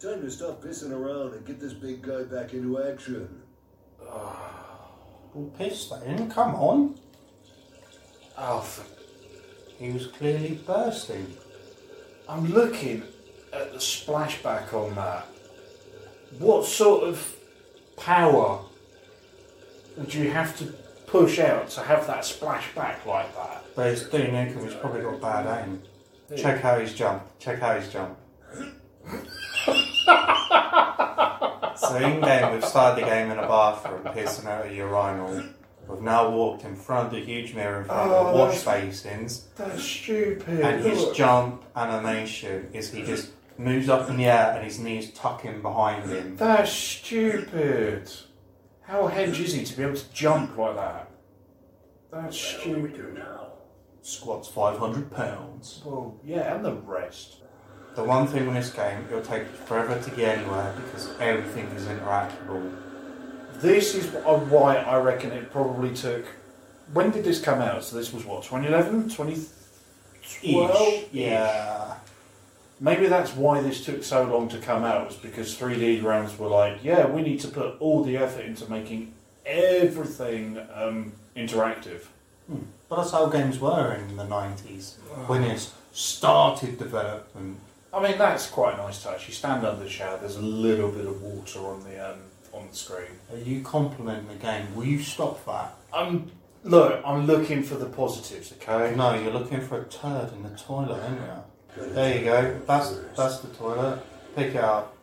Time 0.00 0.22
to 0.22 0.30
stop 0.30 0.64
pissing 0.64 0.90
around 0.90 1.34
and 1.34 1.44
get 1.44 1.60
this 1.60 1.74
big 1.74 2.00
guy 2.00 2.22
back 2.22 2.54
into 2.54 2.82
action. 2.82 3.42
Ah, 4.08 4.86
well, 5.34 5.50
piss 5.58 5.90
then, 5.90 6.30
come 6.30 6.54
on. 6.54 6.98
Oh, 8.38 8.66
He 9.78 9.90
was 9.90 10.06
clearly 10.06 10.58
bursting. 10.66 11.36
I'm 12.26 12.50
looking 12.50 13.02
at 13.52 13.74
the 13.74 13.78
splashback 13.80 14.72
on 14.72 14.94
that. 14.94 15.26
What 16.38 16.64
sort 16.64 17.04
of 17.04 17.36
power 17.98 18.60
would 19.98 20.14
you 20.14 20.30
have 20.30 20.56
to 20.56 20.72
push 21.06 21.38
out 21.38 21.68
to 21.68 21.82
have 21.82 22.06
that 22.06 22.22
splashback 22.22 23.04
like 23.04 23.36
that? 23.36 23.62
But 23.76 23.88
it's 23.88 24.04
Duke 24.04 24.30
Nukem, 24.30 24.64
he's 24.64 24.74
probably 24.76 25.02
got 25.02 25.20
bad 25.20 25.66
aim. 25.66 25.82
Check 26.36 26.60
how 26.60 26.78
he's 26.78 26.94
jumped. 26.94 27.38
Check 27.38 27.60
how 27.60 27.78
he's 27.78 27.90
jumped. 27.92 28.20
so 31.76 31.96
in 31.96 32.20
game, 32.20 32.52
we've 32.52 32.64
started 32.64 33.04
the 33.04 33.08
game 33.08 33.30
in 33.30 33.38
a 33.38 33.46
bathroom, 33.46 34.02
pissing 34.04 34.46
out 34.46 34.66
a 34.66 34.74
urinal. 34.74 35.42
We've 35.88 36.00
now 36.00 36.30
walked 36.30 36.64
in 36.64 36.76
front 36.76 37.08
of 37.08 37.12
the 37.12 37.20
huge 37.20 37.54
mirror 37.54 37.80
in 37.80 37.84
front 37.86 38.10
of 38.10 38.26
Oh, 38.26 38.32
the 38.32 38.38
wash 38.38 38.62
that's- 38.62 38.84
basins, 38.86 39.48
That's 39.56 39.82
stupid. 39.82 40.60
and 40.60 40.82
his 40.82 40.98
Look. 40.98 41.14
jump 41.14 41.62
animation 41.76 42.70
is 42.72 42.90
he 42.90 43.02
just 43.02 43.32
moves 43.58 43.88
up 43.90 44.08
in 44.08 44.16
the 44.16 44.24
air 44.24 44.52
and 44.56 44.64
his 44.64 44.78
knees 44.78 45.12
tuck 45.12 45.44
in 45.44 45.60
behind 45.60 46.08
him. 46.10 46.36
That's 46.36 46.72
stupid. 46.72 48.10
How 48.82 49.08
hench 49.08 49.38
is 49.40 49.52
he 49.52 49.64
to 49.64 49.76
be 49.76 49.82
able 49.82 49.96
to 49.96 50.12
jump 50.12 50.56
like 50.56 50.76
that? 50.76 51.10
That's 52.10 52.36
stupid. 52.38 53.22
Squats 54.04 54.48
500 54.48 55.10
pounds. 55.10 55.80
Well, 55.82 56.14
yeah, 56.22 56.54
and 56.54 56.62
the 56.62 56.74
rest. 56.74 57.36
The 57.94 58.04
one 58.04 58.26
thing 58.26 58.44
with 58.44 58.54
this 58.54 58.70
game, 58.70 59.06
it'll 59.08 59.22
take 59.22 59.44
you 59.44 59.48
forever 59.64 59.98
to 59.98 60.10
get 60.10 60.38
anywhere 60.38 60.74
because 60.76 61.08
everything 61.18 61.64
is 61.68 61.86
interactable. 61.86 62.70
this 63.60 63.94
is 63.94 64.04
why 64.12 64.76
I 64.76 64.98
reckon 64.98 65.32
it 65.32 65.50
probably 65.50 65.94
took. 65.94 66.26
When 66.92 67.12
did 67.12 67.24
this 67.24 67.40
come 67.40 67.62
out? 67.62 67.82
So 67.82 67.96
this 67.96 68.12
was 68.12 68.26
what 68.26 68.42
2011, 68.42 69.04
2012. 69.08 71.02
Each. 71.02 71.08
Yeah. 71.10 71.94
Maybe 72.80 73.06
that's 73.06 73.34
why 73.34 73.62
this 73.62 73.82
took 73.86 74.04
so 74.04 74.24
long 74.24 74.50
to 74.50 74.58
come 74.58 74.84
out. 74.84 75.06
Was 75.06 75.16
because 75.16 75.56
3D 75.56 76.02
Realms 76.02 76.38
were 76.38 76.48
like, 76.48 76.84
yeah, 76.84 77.06
we 77.06 77.22
need 77.22 77.40
to 77.40 77.48
put 77.48 77.80
all 77.80 78.04
the 78.04 78.18
effort 78.18 78.44
into 78.44 78.70
making 78.70 79.14
everything 79.46 80.58
um, 80.74 81.14
interactive. 81.34 82.02
But 82.88 82.96
that's 82.96 83.12
how 83.12 83.26
games 83.26 83.58
were 83.58 83.94
in 83.94 84.16
the 84.16 84.24
90s. 84.24 84.98
When 85.26 85.42
it 85.42 85.70
started 85.92 86.78
development. 86.78 87.58
I 87.92 88.02
mean, 88.02 88.18
that's 88.18 88.48
quite 88.50 88.74
a 88.74 88.76
nice 88.78 89.02
touch. 89.02 89.28
You 89.28 89.34
stand 89.34 89.64
under 89.64 89.82
the 89.84 89.88
shower. 89.88 90.18
There's 90.18 90.36
a 90.36 90.42
little 90.42 90.90
bit 90.90 91.06
of 91.06 91.22
water 91.22 91.60
on 91.60 91.84
the 91.84 92.10
um, 92.10 92.18
on 92.52 92.68
the 92.68 92.76
screen. 92.76 93.18
Are 93.32 93.38
you 93.38 93.62
complimenting 93.62 94.28
the 94.28 94.34
game? 94.34 94.74
Will 94.74 94.84
you 94.84 95.00
stop 95.00 95.44
that? 95.46 95.76
I'm 95.92 96.30
look. 96.64 97.00
I'm 97.06 97.26
looking 97.26 97.62
for 97.62 97.76
the 97.76 97.86
positives. 97.86 98.52
Okay. 98.52 98.94
No, 98.96 99.14
you're 99.14 99.32
looking 99.32 99.60
for 99.60 99.80
a 99.80 99.84
turd 99.84 100.32
in 100.32 100.42
the 100.42 100.50
toilet, 100.50 101.00
aren't 101.00 101.20
you? 101.20 101.94
There 101.94 102.18
you 102.18 102.24
go. 102.24 102.60
That's 102.66 102.96
that's 103.16 103.38
the 103.38 103.48
toilet. 103.54 104.02
Pick 104.34 104.56
it 104.56 104.64
up. 104.64 104.96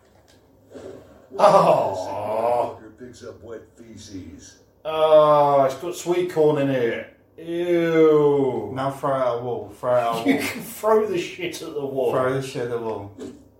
Oh. 1.37 2.77
Fucker 2.81 2.97
picks 2.99 3.23
up 3.23 3.41
wet 3.41 3.61
feces. 3.77 4.57
Oh, 4.83 5.63
it's 5.63 5.75
got 5.75 5.95
sweet 5.95 6.31
corn 6.31 6.61
in 6.61 6.69
it. 6.69 7.17
Ew. 7.37 8.71
Now 8.73 8.91
throw 8.91 9.15
it 9.15 9.19
at 9.21 9.33
a 9.35 9.37
wall. 9.41 9.69
Throw 9.79 9.93
it 9.93 9.97
at 9.97 10.25
a 10.25 10.29
You 10.29 10.35
wall. 10.35 10.43
can 10.47 10.61
throw 10.61 11.05
the 11.07 11.17
shit 11.17 11.61
at 11.61 11.73
the 11.73 11.85
wall. 11.85 12.11
Throw 12.11 12.33
the 12.33 12.41
shit 12.41 12.63
at 12.63 12.69
the 12.69 12.79
wall. 12.79 13.11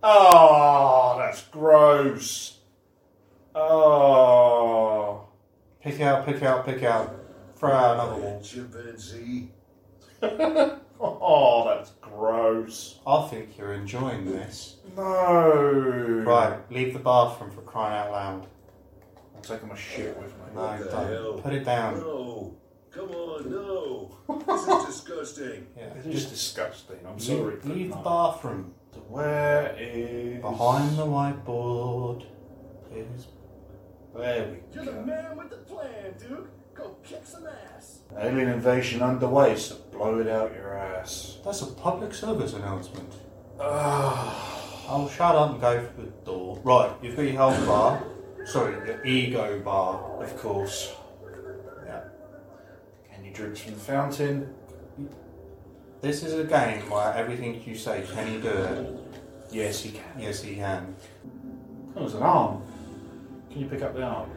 Oh, 0.04 1.16
that's 1.20 1.44
gross. 1.44 2.58
Oh. 3.56 5.28
Pick 5.82 5.96
it 5.96 6.02
out, 6.02 6.26
pick 6.26 6.38
it 6.38 6.44
out, 6.44 6.66
pick 6.66 6.78
it 6.78 6.84
out. 6.84 7.16
Throw 7.56 7.70
it 7.70 7.74
out 7.76 7.94
another 7.96 8.22
wall. 8.22 8.42
Chimpanzee. 8.42 9.52
Oh, 11.04 11.66
that's 11.68 11.94
gross. 12.00 13.00
I 13.08 13.28
think 13.28 13.58
you're 13.58 13.74
enjoying 13.74 14.24
this. 14.24 14.76
No. 14.96 16.22
Right, 16.24 16.60
leave 16.72 16.94
the 16.94 17.00
bathroom 17.00 17.50
for 17.50 17.62
crying 17.62 17.98
out 17.98 18.12
loud. 18.12 18.48
I'm 19.36 19.42
taking 19.42 19.68
my 19.68 19.76
shit 19.76 20.16
with 20.18 20.28
me. 20.28 20.44
No, 20.54 20.62
What 20.62 20.78
the 20.78 20.86
don't. 20.92 21.08
hell? 21.08 21.34
Put 21.42 21.54
it 21.54 21.64
down. 21.66 21.96
No. 21.98 22.56
Come 22.94 23.10
on, 23.12 23.50
no. 23.50 24.18
This 24.46 24.68
is 24.68 24.86
disgusting. 25.04 25.68
Yeah. 25.78 25.84
It 25.86 26.06
is 26.08 26.14
just 26.14 26.30
disgusting. 26.30 26.98
I'm 27.08 27.20
sorry. 27.20 27.56
Leave, 27.56 27.62
but 27.64 27.76
leave 27.76 27.90
the 27.90 27.96
no. 27.96 28.02
bathroom. 28.04 28.74
Where 29.08 29.76
is. 29.80 30.42
Behind 30.42 30.98
the 30.98 31.06
whiteboard 31.06 32.26
is 32.94 33.28
There 34.16 34.46
we 34.50 34.56
go. 34.56 34.62
You're 34.74 34.86
the 34.86 34.92
go. 34.92 35.04
man 35.04 35.38
with 35.38 35.50
the 35.50 35.58
plan, 35.58 36.14
Duke. 36.20 36.50
Go 36.74 36.96
kick 37.04 37.22
some 37.24 37.48
ass. 37.48 38.00
Alien 38.18 38.50
invasion 38.50 39.02
underway, 39.02 39.56
so 39.58 39.76
blow 39.92 40.20
it 40.20 40.28
out 40.28 40.54
your 40.54 40.78
ass. 40.78 41.38
That's 41.46 41.62
a 41.62 41.68
public 41.68 42.14
service 42.14 42.54
announcement. 42.54 43.14
Ah. 43.60 44.88
I'll 44.90 45.08
shut 45.10 45.36
up 45.36 45.52
and 45.52 45.62
go 45.62 45.86
for 45.96 46.02
the 46.02 46.08
door. 46.26 46.60
Right, 46.64 46.92
you've 47.02 47.16
got 47.16 47.22
your 47.22 47.32
health 47.34 47.66
bar. 47.66 48.04
Sorry, 48.46 48.74
your 48.88 49.06
ego 49.06 49.62
bar. 49.62 50.22
of 50.24 50.38
course. 50.38 50.94
Can 53.34 53.56
from 53.56 53.74
the 53.74 53.80
fountain? 53.80 54.54
This 56.02 56.24
is 56.24 56.34
a 56.34 56.44
game 56.44 56.90
where 56.90 57.14
everything 57.14 57.62
you 57.66 57.76
say, 57.76 58.04
can 58.14 58.28
he 58.28 58.42
do 58.42 58.50
it? 58.50 59.00
Yes, 59.52 59.84
he 59.84 59.92
can. 59.92 60.20
Yes, 60.20 60.42
he 60.42 60.56
can. 60.56 60.96
Oh, 61.96 62.06
it's 62.06 62.14
an 62.14 62.24
arm. 62.24 62.64
Can 63.52 63.62
you 63.62 63.68
pick 63.68 63.82
up 63.82 63.94
the 63.94 64.04
arm? 64.04 64.30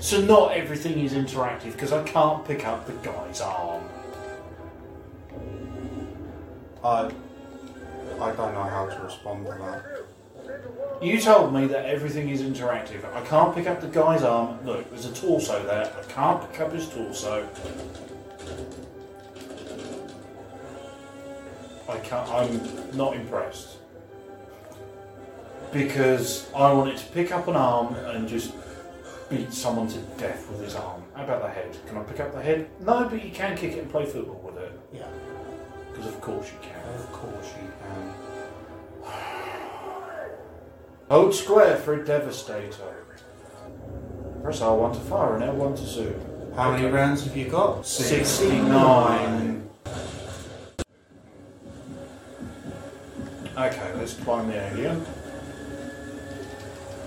So 0.00 0.20
not 0.22 0.52
everything 0.52 0.98
is 1.00 1.12
interactive 1.12 1.72
because 1.72 1.92
I 1.92 2.02
can't 2.04 2.44
pick 2.44 2.66
up 2.66 2.86
the 2.86 2.92
guy's 2.94 3.40
arm. 3.40 3.82
I, 6.84 7.10
I 8.20 8.32
don't 8.32 8.54
know 8.54 8.62
how 8.62 8.86
to 8.86 9.02
respond 9.02 9.46
to 9.46 9.52
that. 9.52 9.84
You 11.00 11.20
told 11.20 11.54
me 11.54 11.66
that 11.68 11.86
everything 11.86 12.28
is 12.28 12.42
interactive. 12.42 13.04
I 13.14 13.20
can't 13.24 13.54
pick 13.54 13.66
up 13.68 13.80
the 13.80 13.86
guy's 13.86 14.22
arm. 14.24 14.58
Look, 14.66 14.90
there's 14.90 15.04
a 15.04 15.12
torso 15.14 15.62
there. 15.64 15.92
I 15.96 16.12
can't 16.12 16.50
pick 16.50 16.60
up 16.60 16.72
his 16.72 16.88
torso. 16.88 17.48
I 21.88 21.98
can't. 21.98 22.28
I'm 22.30 22.96
not 22.96 23.14
impressed 23.14 23.76
because 25.72 26.52
I 26.54 26.72
wanted 26.72 26.96
to 26.98 27.06
pick 27.12 27.30
up 27.32 27.46
an 27.48 27.56
arm 27.56 27.94
and 27.94 28.28
just 28.28 28.52
beat 29.30 29.52
someone 29.52 29.86
to 29.88 29.98
death 30.18 30.50
with 30.50 30.62
his 30.62 30.74
arm. 30.74 31.02
How 31.14 31.24
about 31.24 31.42
the 31.42 31.48
head? 31.48 31.76
Can 31.86 31.98
I 31.98 32.02
pick 32.02 32.20
up 32.20 32.32
the 32.32 32.42
head? 32.42 32.68
No, 32.80 33.06
but 33.08 33.24
you 33.24 33.30
can 33.30 33.56
kick 33.56 33.74
it 33.74 33.82
and 33.82 33.90
play 33.90 34.04
football 34.06 34.40
with 34.44 34.56
it 34.62 34.72
Yeah, 34.92 35.06
because 35.92 36.06
of 36.06 36.20
course 36.20 36.50
you 36.50 36.58
can. 36.62 36.94
of 36.94 37.12
course 37.12 37.52
you 37.62 37.68
can. 37.82 38.27
Hold 41.10 41.34
square 41.34 41.76
for 41.76 41.94
a 41.94 42.04
devastator. 42.04 43.06
Press 44.42 44.60
R1 44.60 44.92
to 44.92 45.00
fire 45.00 45.36
and 45.36 45.44
L1 45.44 45.76
to 45.76 45.86
zoom. 45.86 46.20
How 46.54 46.72
many 46.72 46.86
rounds 46.86 47.24
have 47.24 47.34
you 47.36 47.48
got? 47.48 47.86
69. 47.86 49.68
Okay, 53.56 53.92
let's 53.96 54.14
climb 54.14 54.48
the 54.48 54.54
alien. 54.72 55.04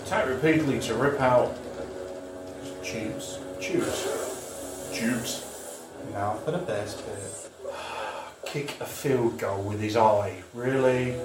Attack 0.04 0.28
repeatedly 0.28 0.80
to 0.80 0.96
rip 0.96 1.22
out 1.22 1.56
Tubes. 2.84 3.38
tubes. 3.62 4.08
Tubes. 4.94 5.46
Now 6.12 6.34
for 6.44 6.52
the 6.52 6.58
best 6.58 7.06
bit. 7.06 7.52
Kick 8.46 8.82
a 8.82 8.86
field 8.86 9.38
goal 9.38 9.62
with 9.62 9.80
his 9.80 9.96
eye. 9.96 10.42
Really? 10.54 11.16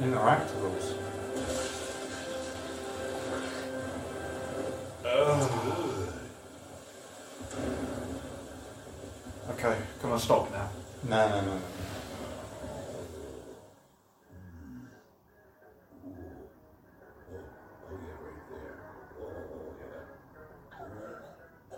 Interactables. 0.00 1.05
Oh, 5.18 5.20
Ugh. 5.22 5.50
Okay, 9.52 9.76
can 10.00 10.12
I 10.12 10.18
stop 10.18 10.50
now? 10.50 10.68
No, 11.08 11.28
no, 11.28 11.40
no, 11.40 11.46
no. 11.54 11.60
Oh, 16.04 17.32
yeah, 17.96 18.02
right 18.22 18.42
there. 20.84 21.22
Oh. 21.72 21.76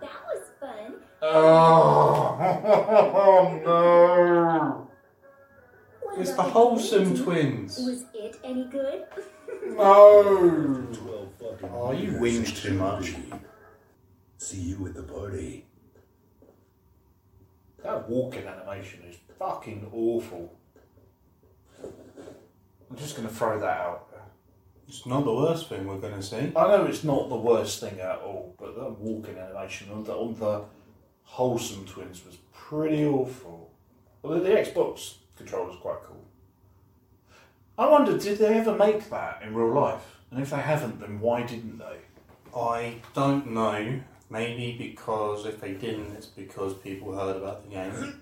That 0.00 0.20
was 0.26 0.42
fun. 0.58 0.94
Oh, 1.22 2.36
oh, 3.14 3.60
no! 3.64 4.88
It's 6.20 6.32
the 6.32 6.42
Holsom 6.42 7.12
it? 7.12 7.22
twins. 7.22 7.78
Was 7.78 8.04
it 8.12 8.36
any 8.42 8.64
good? 8.64 9.04
No! 9.76 10.84
12 10.92 11.28
fucking 11.38 11.68
Years 12.42 12.60
too 12.60 12.74
much. 12.74 13.14
See 14.38 14.56
you 14.56 14.84
at 14.88 14.94
the 14.94 15.04
party. 15.04 15.64
That 17.84 18.08
walking 18.08 18.44
animation 18.44 19.04
is 19.08 19.16
fucking 19.38 19.88
awful. 19.92 20.52
I'm 21.84 22.96
just 22.96 23.14
going 23.14 23.28
to 23.28 23.32
throw 23.32 23.60
that 23.60 23.80
out. 23.80 24.08
It's 24.88 25.06
not 25.06 25.24
the 25.24 25.32
worst 25.32 25.68
thing 25.68 25.86
we're 25.86 25.98
going 25.98 26.16
to 26.16 26.22
see. 26.22 26.50
I 26.56 26.66
know 26.66 26.84
it's 26.84 27.04
not 27.04 27.28
the 27.28 27.36
worst 27.36 27.78
thing 27.78 28.00
at 28.00 28.18
all, 28.18 28.56
but 28.58 28.74
that 28.74 28.98
walking 28.98 29.38
animation 29.38 29.90
on 29.92 30.02
the, 30.02 30.12
on 30.12 30.34
the 30.34 30.64
Holsom 31.22 31.86
twins 31.86 32.24
was 32.26 32.38
pretty 32.52 33.04
awful. 33.06 33.70
Well, 34.22 34.40
the 34.40 34.48
Xbox 34.48 35.18
controller 35.36 35.68
was 35.68 35.76
quite 35.76 35.98
cool. 36.08 36.24
I 37.78 37.88
wonder, 37.88 38.18
did 38.18 38.38
they 38.38 38.58
ever 38.58 38.76
make 38.76 39.08
that 39.10 39.42
in 39.44 39.54
real 39.54 39.72
life? 39.72 40.18
And 40.32 40.42
if 40.42 40.50
they 40.50 40.56
haven't, 40.56 41.00
then 41.00 41.20
why 41.20 41.42
didn't 41.42 41.78
they? 41.78 41.98
I 42.54 42.96
don't 43.14 43.50
know. 43.52 44.00
Maybe 44.30 44.76
because 44.78 45.44
if 45.46 45.60
they 45.60 45.72
didn't, 45.72 46.12
it's 46.12 46.26
because 46.26 46.74
people 46.74 47.14
heard 47.16 47.36
about 47.36 47.62
the 47.64 47.68
game. 47.70 48.20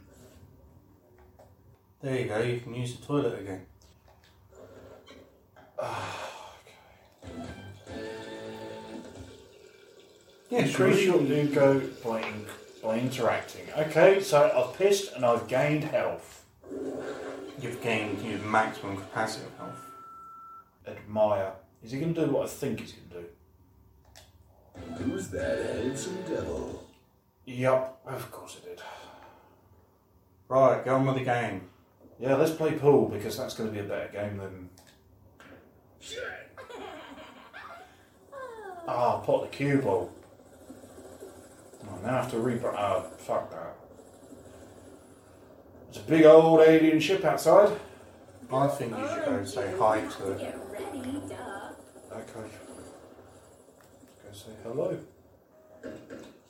There 2.03 2.19
you 2.19 2.25
go, 2.27 2.41
you 2.41 2.61
can 2.61 2.75
use 2.75 2.97
the 2.99 3.07
toilet 3.07 3.39
again. 3.41 3.67
Ah, 5.79 6.53
yeah, 10.51 10.61
Increase 10.61 11.05
your 11.05 11.19
sure. 11.27 11.37
ego 11.37 11.81
by, 12.05 12.23
in- 12.23 12.47
by 12.83 12.99
interacting. 12.99 13.67
Okay, 13.77 14.21
so 14.21 14.51
I've 14.51 14.77
pissed 14.79 15.13
and 15.15 15.25
I've 15.25 15.47
gained 15.47 15.85
health. 15.85 16.45
You've 17.61 17.81
gained 17.83 18.21
your 18.23 18.39
maximum 18.41 18.97
capacity 18.97 19.47
of 19.47 19.59
health. 19.59 19.87
Admire. 20.89 21.53
Is 21.85 21.93
he 21.93 22.01
going 22.01 22.15
to 22.15 22.27
do 22.27 22.33
what 22.33 22.45
I 22.47 22.49
think 22.49 22.81
he's 22.81 22.93
going 22.93 23.09
to 23.11 23.15
do? 23.21 23.25
Who's 24.99 25.29
that 25.29 25.75
handsome 25.77 26.19
devil? 26.29 26.87
Yep, 27.47 28.01
of 28.07 28.31
course 28.31 28.57
it 28.57 28.65
did. 28.65 28.83
Right, 30.49 30.85
go 30.85 30.97
on 30.97 31.07
with 31.07 31.17
the 31.17 31.25
game. 31.25 31.63
Yeah, 32.19 32.35
let's 32.35 32.51
play 32.51 32.73
pool 32.73 33.09
because 33.09 33.37
that's 33.39 33.55
going 33.55 33.71
to 33.71 33.73
be 33.73 33.81
a 33.81 33.89
better 33.89 34.11
game 34.13 34.37
than. 34.39 34.69
Ah, 38.89 39.19
pot 39.19 39.43
the 39.49 39.57
cue 39.57 39.79
ball. 39.81 40.11
Oh, 41.89 41.99
now 42.03 42.09
I 42.09 42.23
have 42.23 42.31
to 42.33 42.41
re. 42.41 42.59
Ah, 42.65 43.03
fuck 43.19 43.49
that. 43.53 43.77
There's 45.93 46.05
a 46.05 46.09
big 46.09 46.25
old 46.25 46.61
alien 46.63 46.99
ship 46.99 47.25
outside. 47.25 47.71
I 48.53 48.67
think 48.67 48.97
you 48.97 49.09
should 49.09 49.25
go 49.25 49.35
and 49.37 49.49
say 49.49 49.73
hi 49.79 50.01
to 50.01 50.33
it. 50.33 50.39
Get 50.41 50.59
ready, 50.73 51.23
duh. 51.29 51.71
Okay. 52.13 52.51
Go 54.25 54.30
say 54.41 54.53
hello. 54.63 54.99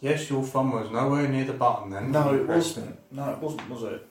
Yes, 0.00 0.30
your 0.30 0.44
thumb 0.44 0.73
was 0.73 0.90
nowhere 0.90 1.28
near 1.28 1.44
the 1.44 1.52
button 1.52 1.90
then. 1.90 2.12
No, 2.12 2.35
it 2.35 2.47
wasn't. 2.47 2.99
No, 3.12 3.32
it 3.32 3.38
wasn't, 3.38 3.68
was 3.68 3.82
it? 3.82 4.06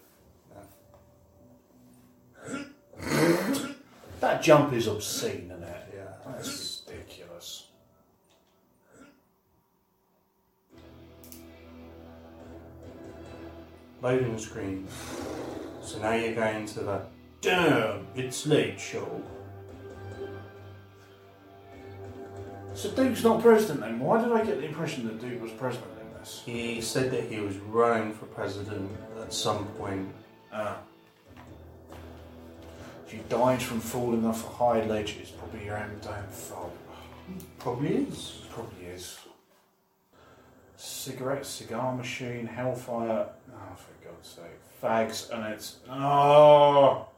that 4.20 4.42
jump 4.42 4.74
is 4.74 4.88
obscene, 4.88 5.50
isn't 5.52 5.64
it? 5.64 5.94
Yeah. 5.96 6.32
That's 6.32 6.84
ridiculous. 6.88 7.68
Loading 14.02 14.38
screen. 14.38 14.88
So 15.82 16.00
now 16.00 16.14
you're 16.14 16.36
going 16.36 16.66
to 16.66 16.80
the 16.82 17.02
damn, 17.42 18.08
it's 18.16 18.46
late 18.46 18.80
show. 18.80 19.24
So 22.80 22.90
Duke's 22.92 23.26
not 23.26 23.42
president 23.42 23.82
then? 23.82 24.00
Why 24.00 24.22
did 24.24 24.32
I 24.32 24.42
get 24.42 24.62
the 24.62 24.66
impression 24.66 25.06
that 25.08 25.20
Duke 25.20 25.42
was 25.42 25.52
president 25.52 25.92
in 26.00 26.18
this? 26.18 26.44
He 26.46 26.80
said 26.80 27.12
that 27.12 27.26
he 27.26 27.42
was 27.42 27.58
running 27.58 28.14
for 28.14 28.26
president 28.28 28.90
at 29.22 29.34
some 29.34 29.66
point. 29.78 30.08
Ah. 30.54 30.78
If 33.06 33.14
you 33.14 33.20
died 33.28 33.62
from 33.62 33.82
falling 33.82 34.26
off 34.26 34.46
a 34.46 34.50
high 34.50 34.86
ledge, 34.86 35.18
it's 35.20 35.30
probably 35.30 35.66
your 35.66 35.76
own 35.76 35.92
damn 36.02 36.26
fault. 36.28 36.74
Probably 37.58 37.96
is. 37.96 38.44
Probably 38.50 38.86
is. 38.86 39.20
Cigarette, 40.78 41.46
cigar 41.46 41.94
machine, 41.94 42.48
hellfire. 42.48 43.28
Oh, 43.52 43.76
for 43.76 44.08
God's 44.08 44.30
sake. 44.30 44.82
Fags, 44.82 45.30
and 45.32 45.54
it's. 45.54 45.80
Oh! 45.90 47.10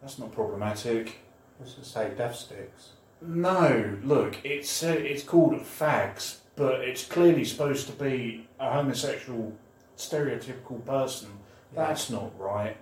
That's 0.00 0.20
not 0.20 0.30
problematic. 0.30 1.16
What's 1.58 1.76
it 1.76 1.86
say? 1.86 2.12
Death 2.16 2.36
sticks. 2.36 2.90
No, 3.24 3.98
look, 4.02 4.38
it's 4.44 4.82
uh, 4.82 4.88
it's 4.98 5.22
called 5.22 5.54
fags, 5.60 6.38
but 6.56 6.80
it's 6.80 7.04
clearly 7.04 7.44
supposed 7.44 7.86
to 7.86 7.92
be 7.92 8.48
a 8.58 8.72
homosexual, 8.72 9.56
stereotypical 9.96 10.84
person. 10.84 11.28
That's 11.74 12.10
not 12.10 12.38
right. 12.38 12.76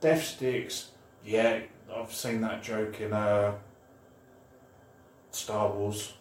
Death 0.00 0.22
sticks, 0.24 0.90
yeah, 1.24 1.60
I've 1.94 2.12
seen 2.12 2.42
that 2.42 2.62
joke 2.62 3.00
in 3.00 3.12
uh, 3.12 3.54
Star 5.30 5.72
Wars. 5.72 6.12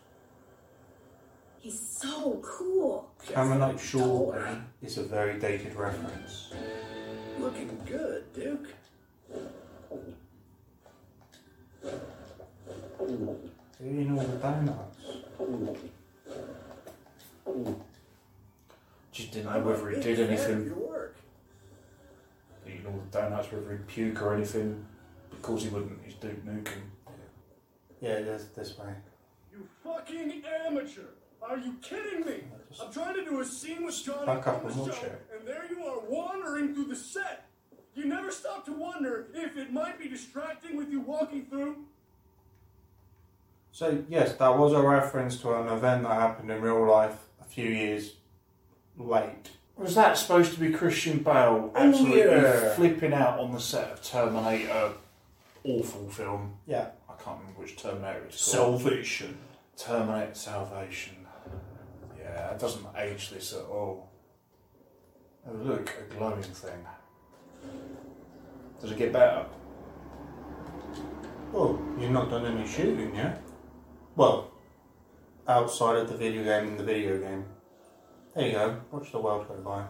He's 1.59 1.79
so 1.79 2.39
cool. 2.43 3.09
Camelot 3.27 3.79
Shortly 3.79 4.41
is 4.81 4.97
a 4.97 5.03
very 5.03 5.39
dated 5.39 5.75
reference. 5.75 6.53
Looking 7.39 7.77
good, 7.85 8.31
Duke. 8.33 8.69
Eating 13.83 14.17
all 14.17 14.23
the 14.25 14.37
donuts. 14.37 14.97
Just 19.11 19.31
didn't 19.31 19.51
know 19.51 19.59
whether 19.59 19.89
he 19.89 19.95
did 20.01 20.03
Big 20.03 20.15
fan 20.15 20.23
of 20.25 20.29
anything, 20.29 20.65
Your 20.65 20.75
work. 20.89 21.15
eating 22.67 22.85
all 22.85 22.93
the 23.11 23.17
donuts, 23.17 23.51
whether 23.51 23.71
he'd 23.71 23.87
puke 23.87 24.21
or 24.21 24.33
anything. 24.35 24.85
Of 25.31 25.41
course 25.41 25.63
he 25.63 25.69
wouldn't, 25.69 25.99
he's 26.03 26.15
Duke 26.15 26.45
Nukem. 26.45 26.81
Yeah, 28.01 28.19
this, 28.21 28.45
this 28.55 28.77
way. 28.77 28.93
You 29.53 29.67
fucking 29.83 30.43
amateur! 30.65 31.01
Are 31.41 31.57
you 31.57 31.75
kidding 31.81 32.25
me? 32.25 32.43
I'm 32.81 32.91
trying 32.91 33.15
to 33.15 33.23
do 33.23 33.39
a 33.39 33.45
scene 33.45 33.85
with 33.85 34.03
Johnny 34.03 34.25
Back 34.25 34.47
up 34.47 34.65
and 34.65 34.75
watch 34.75 34.99
show, 34.99 35.05
it. 35.05 35.25
and 35.37 35.47
there 35.47 35.65
you 35.69 35.85
are 35.85 35.99
wandering 36.09 36.73
through 36.73 36.85
the 36.85 36.95
set. 36.95 37.47
You 37.93 38.05
never 38.05 38.31
stop 38.31 38.65
to 38.65 38.73
wonder 38.73 39.27
if 39.33 39.55
it 39.55 39.71
might 39.71 39.97
be 39.99 40.09
distracting 40.09 40.75
with 40.75 40.89
you 40.89 40.99
walking 41.01 41.45
through. 41.45 41.77
So, 43.75 44.05
yes, 44.07 44.37
that 44.37 44.57
was 44.57 44.71
a 44.71 44.81
reference 44.81 45.35
to 45.41 45.53
an 45.53 45.67
event 45.67 46.03
that 46.03 46.13
happened 46.13 46.49
in 46.49 46.61
real 46.61 46.87
life 46.89 47.17
a 47.41 47.43
few 47.43 47.67
years 47.67 48.13
late. 48.97 49.49
Was 49.75 49.95
that 49.95 50.17
supposed 50.17 50.53
to 50.53 50.61
be 50.61 50.71
Christian 50.71 51.17
Bale 51.19 51.73
oh, 51.75 51.77
absolutely 51.77 52.21
yeah. 52.21 52.73
flipping 52.73 53.11
out 53.11 53.37
on 53.37 53.51
the 53.51 53.59
set 53.59 53.91
of 53.91 54.01
Terminator? 54.01 54.93
Awful 55.65 56.09
film. 56.09 56.53
Yeah. 56.65 56.87
I 57.09 57.21
can't 57.21 57.37
remember 57.37 57.59
which 57.59 57.75
Terminator 57.75 58.23
it's 58.29 58.49
called. 58.49 58.79
Salvation. 58.79 59.37
Terminator 59.75 60.35
Salvation. 60.35 61.17
Yeah, 62.17 62.51
it 62.51 62.59
doesn't 62.59 62.85
age 62.97 63.29
this 63.29 63.51
at 63.51 63.65
all. 63.65 64.09
Oh, 65.45 65.53
look, 65.53 65.93
a 65.99 66.13
glowing 66.15 66.41
thing. 66.43 66.79
Does 68.79 68.93
it 68.93 68.97
get 68.97 69.11
better? 69.11 69.45
Oh, 71.53 71.77
you've 71.99 72.11
not 72.11 72.29
done 72.29 72.45
any 72.45 72.65
shooting 72.65 73.13
yet? 73.13 73.41
Well, 74.15 74.51
outside 75.47 75.97
of 75.97 76.09
the 76.09 76.15
video 76.17 76.43
game 76.43 76.69
and 76.69 76.79
the 76.79 76.83
video 76.83 77.17
game. 77.19 77.45
There 78.33 78.45
you 78.47 78.51
go. 78.53 78.81
Watch 78.91 79.11
the 79.11 79.19
world 79.19 79.47
go 79.47 79.55
by. 79.55 79.83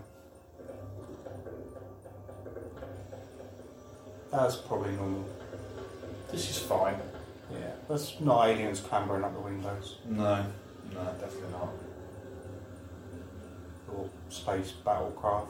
That's 4.31 4.55
probably 4.57 4.91
normal. 4.93 5.25
This 6.31 6.49
is 6.49 6.57
fine. 6.59 6.95
Yeah, 7.51 7.71
that's 7.87 8.19
not 8.19 8.47
aliens 8.47 8.79
clambering 8.79 9.23
up 9.23 9.33
the 9.35 9.39
windows 9.39 9.97
No, 10.09 10.43
no, 10.93 11.03
definitely 11.19 11.51
not. 11.51 11.69
or 13.93 14.09
space 14.29 14.73
battlecraft. 14.83 15.49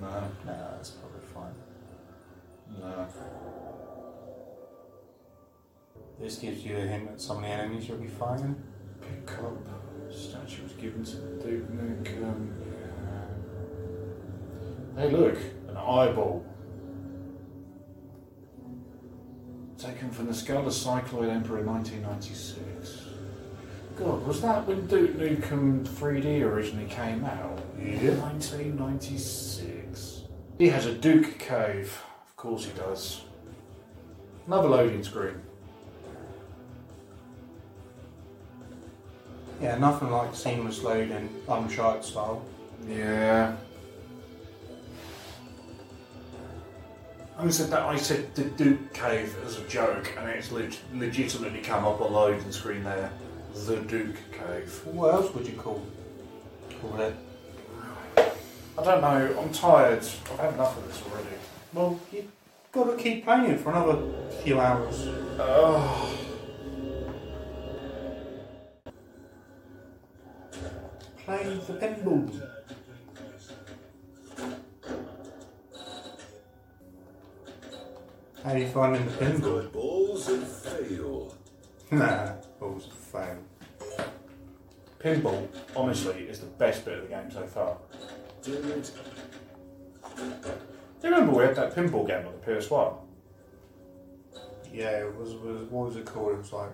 No, 0.00 0.08
No, 0.44 0.56
that's 0.76 0.90
probably 0.90 1.20
fine. 1.32 1.54
no. 2.80 3.06
This 6.20 6.36
gives 6.36 6.64
you 6.64 6.76
a 6.76 6.80
hint 6.80 7.08
at 7.08 7.20
some 7.20 7.38
of 7.38 7.42
the 7.42 7.48
enemies 7.48 7.88
you'll 7.88 7.96
be 7.96 8.06
fighting. 8.06 8.54
Pick 9.00 9.32
up. 9.38 9.56
Statue 10.10 10.62
was 10.64 10.72
given 10.72 11.02
to 11.04 11.16
Duke 11.42 11.70
Nukem. 11.70 12.50
Yeah. 14.96 15.02
Hey, 15.02 15.10
look, 15.10 15.38
an 15.68 15.76
eyeball. 15.76 16.44
Taken 19.78 20.10
from 20.10 20.26
the 20.26 20.34
skull 20.34 20.66
of 20.66 20.74
Cycloid 20.74 21.30
Emperor 21.30 21.60
in 21.60 21.66
1996. 21.66 23.06
God, 23.96 24.26
was 24.26 24.42
that 24.42 24.66
when 24.66 24.86
Duke 24.86 25.16
Nukem 25.16 25.86
3D 25.86 26.42
originally 26.42 26.86
came 26.86 27.24
out? 27.24 27.58
Yeah. 27.78 28.16
1996. 28.16 30.24
He 30.58 30.68
has 30.68 30.84
a 30.84 30.94
Duke 30.94 31.38
cave. 31.38 32.02
Of 32.28 32.36
course 32.36 32.66
he 32.66 32.72
does. 32.72 33.22
Another 34.46 34.68
loading 34.68 35.02
screen. 35.02 35.40
Yeah, 39.60 39.76
nothing 39.78 40.10
like 40.10 40.34
seamless 40.34 40.82
loading, 40.82 41.28
Uncharted 41.48 42.04
style. 42.04 42.42
Yeah. 42.88 43.56
I 47.38 47.48
said 47.48 47.70
that 47.70 47.80
I 47.80 47.96
said 47.96 48.34
the 48.34 48.44
Duke 48.44 48.92
Cave 48.92 49.34
as 49.46 49.58
a 49.58 49.66
joke, 49.66 50.14
and 50.18 50.28
it's 50.28 50.52
leg- 50.52 50.76
legitimately 50.94 51.60
come 51.60 51.86
up 51.86 52.00
on 52.00 52.12
loading 52.12 52.52
screen 52.52 52.84
there. 52.84 53.10
The 53.66 53.76
Duke 53.76 54.16
Cave. 54.32 54.80
What 54.84 55.14
else 55.14 55.34
would 55.34 55.46
you 55.46 55.54
call, 55.54 55.84
call 56.80 57.00
it? 57.00 57.14
I 58.16 58.82
don't 58.84 59.00
know. 59.00 59.40
I'm 59.40 59.52
tired. 59.52 59.98
I've 60.32 60.38
had 60.38 60.54
enough 60.54 60.76
of 60.78 60.86
this 60.86 61.02
already. 61.02 61.36
Well, 61.72 61.98
you've 62.12 62.30
got 62.72 62.84
to 62.84 62.96
keep 63.02 63.24
playing 63.24 63.50
it 63.50 63.60
for 63.60 63.70
another 63.70 63.98
few 64.42 64.60
hours. 64.60 65.06
Oh. 65.38 66.29
Play 71.30 71.44
the 71.44 71.74
pinball. 71.74 72.42
How 78.42 78.50
are 78.50 78.58
you 78.58 78.66
finding 78.66 79.04
the 79.06 79.12
pinball? 79.12 79.72
Balls 79.72 80.28
and 80.28 80.44
fail. 80.44 81.36
Nah, 81.92 82.32
balls 82.58 82.88
of 82.88 82.94
fail. 82.94 83.38
Pinball, 84.98 85.46
honestly, 85.76 86.22
is 86.22 86.40
the 86.40 86.46
best 86.46 86.84
bit 86.84 86.98
of 86.98 87.02
the 87.02 87.14
game 87.14 87.30
so 87.30 87.46
far. 87.46 87.76
Damn. 88.42 88.62
Do 88.62 88.90
you 91.04 91.10
remember 91.10 91.32
we 91.32 91.44
had 91.44 91.54
that 91.54 91.76
pinball 91.76 92.08
game 92.08 92.26
on 92.26 92.32
the 92.40 92.44
PS1? 92.44 92.96
Yeah, 94.72 95.06
it 95.06 95.16
was, 95.16 95.34
was 95.34 95.62
what 95.70 95.86
was 95.86 95.96
it 95.96 96.06
called? 96.06 96.32
It 96.32 96.38
was 96.38 96.52
like 96.52 96.70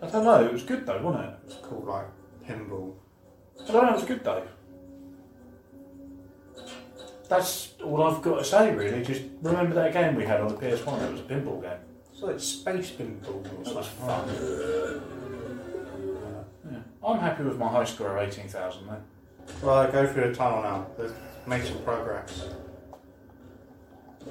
I 0.00 0.08
don't 0.08 0.24
know. 0.24 0.44
It 0.44 0.52
was 0.52 0.62
good 0.62 0.86
though, 0.86 1.02
wasn't 1.02 1.24
it? 1.24 1.38
it 1.42 1.46
was 1.48 1.56
called 1.56 1.86
like 1.88 2.06
pinball. 2.48 2.85
I 3.68 3.72
don't 3.72 3.82
know. 3.84 3.90
It 3.90 3.94
was 3.96 4.04
good 4.04 4.24
though. 4.24 4.46
That's 7.28 7.74
all 7.84 8.02
I've 8.04 8.22
got 8.22 8.38
to 8.38 8.44
say, 8.44 8.72
really. 8.74 9.02
Just 9.04 9.22
remember 9.42 9.74
that 9.74 9.92
game 9.92 10.14
we 10.14 10.24
had 10.24 10.40
on 10.40 10.48
the 10.48 10.54
PS1. 10.54 11.02
It 11.02 11.12
was 11.12 11.20
a 11.20 11.24
pinball 11.24 11.60
game. 11.60 11.78
So 12.12 12.28
It's 12.28 12.44
space 12.46 12.90
pinball 12.92 13.44
or 13.44 13.60
It 13.62 13.74
was 13.74 13.86
something. 13.88 14.06
fun. 14.06 14.28
Uh, 14.30 15.00
yeah. 16.70 16.78
I'm 17.04 17.18
happy 17.18 17.42
with 17.42 17.58
my 17.58 17.66
high 17.68 17.84
score 17.84 18.16
of 18.16 18.28
18,000 18.28 18.86
then. 18.86 19.02
Right, 19.62 19.90
go 19.92 20.06
through 20.06 20.28
the 20.30 20.34
tunnel 20.36 20.62
now. 20.62 20.86
Let's 20.98 21.12
make 21.46 21.62
some 21.64 21.78
progress. 21.82 22.48
I 24.24 24.28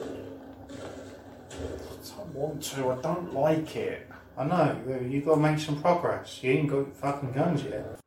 don't 2.17 2.33
want 2.33 2.61
to, 2.63 2.89
I 2.91 3.01
don't 3.01 3.33
like 3.33 3.75
it. 3.75 4.09
I 4.37 4.43
know, 4.45 4.77
You've 5.07 5.25
got 5.25 5.35
to 5.35 5.41
make 5.41 5.59
some 5.59 5.81
progress. 5.81 6.39
You 6.43 6.51
ain't 6.51 6.69
got 6.69 6.93
fucking 6.95 7.31
guns 7.33 7.63
yet. 7.63 7.99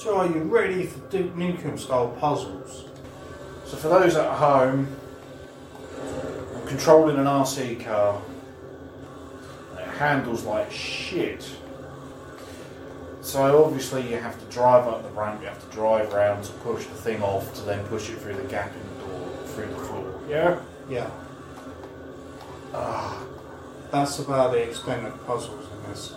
So 0.00 0.16
are 0.16 0.26
you 0.26 0.44
ready 0.44 0.84
for 0.84 0.98
Duke 1.10 1.36
Nukem 1.36 1.78
style 1.78 2.08
puzzles? 2.18 2.86
So 3.66 3.76
for 3.76 3.88
those 3.88 4.16
at 4.16 4.32
home, 4.32 4.88
I'm 6.56 6.66
controlling 6.66 7.18
an 7.18 7.26
RC 7.26 7.84
car. 7.84 8.22
It 9.76 9.86
handles 9.98 10.44
like 10.44 10.72
shit. 10.72 11.46
So 13.20 13.62
obviously 13.62 14.08
you 14.08 14.16
have 14.16 14.40
to 14.40 14.46
drive 14.46 14.88
up 14.88 15.02
the 15.02 15.10
ramp, 15.10 15.42
you 15.42 15.48
have 15.48 15.62
to 15.68 15.76
drive 15.76 16.14
around 16.14 16.44
to 16.44 16.52
push 16.52 16.86
the 16.86 16.94
thing 16.94 17.22
off 17.22 17.54
to 17.56 17.60
then 17.60 17.84
push 17.88 18.08
it 18.08 18.16
through 18.20 18.36
the 18.36 18.44
gap 18.44 18.72
in 18.74 18.80
the 18.94 19.04
door, 19.04 19.46
through 19.48 19.66
the 19.66 19.80
floor. 19.84 20.20
Yeah? 20.26 20.62
Yeah. 20.88 21.10
Ah, 22.72 23.22
That's 23.90 24.18
about 24.18 24.52
the 24.52 24.62
extent 24.62 25.06
of 25.06 25.26
puzzles 25.26 25.69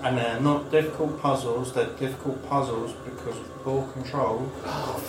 And 0.04 0.18
they're 0.18 0.40
not 0.40 0.72
difficult 0.72 1.20
puzzles, 1.22 1.74
they're 1.74 1.86
difficult 1.98 2.48
puzzles 2.48 2.94
because 3.06 3.38
of 3.38 3.64
poor 3.64 3.88
control. 3.94 4.52
oh. 4.66 5.00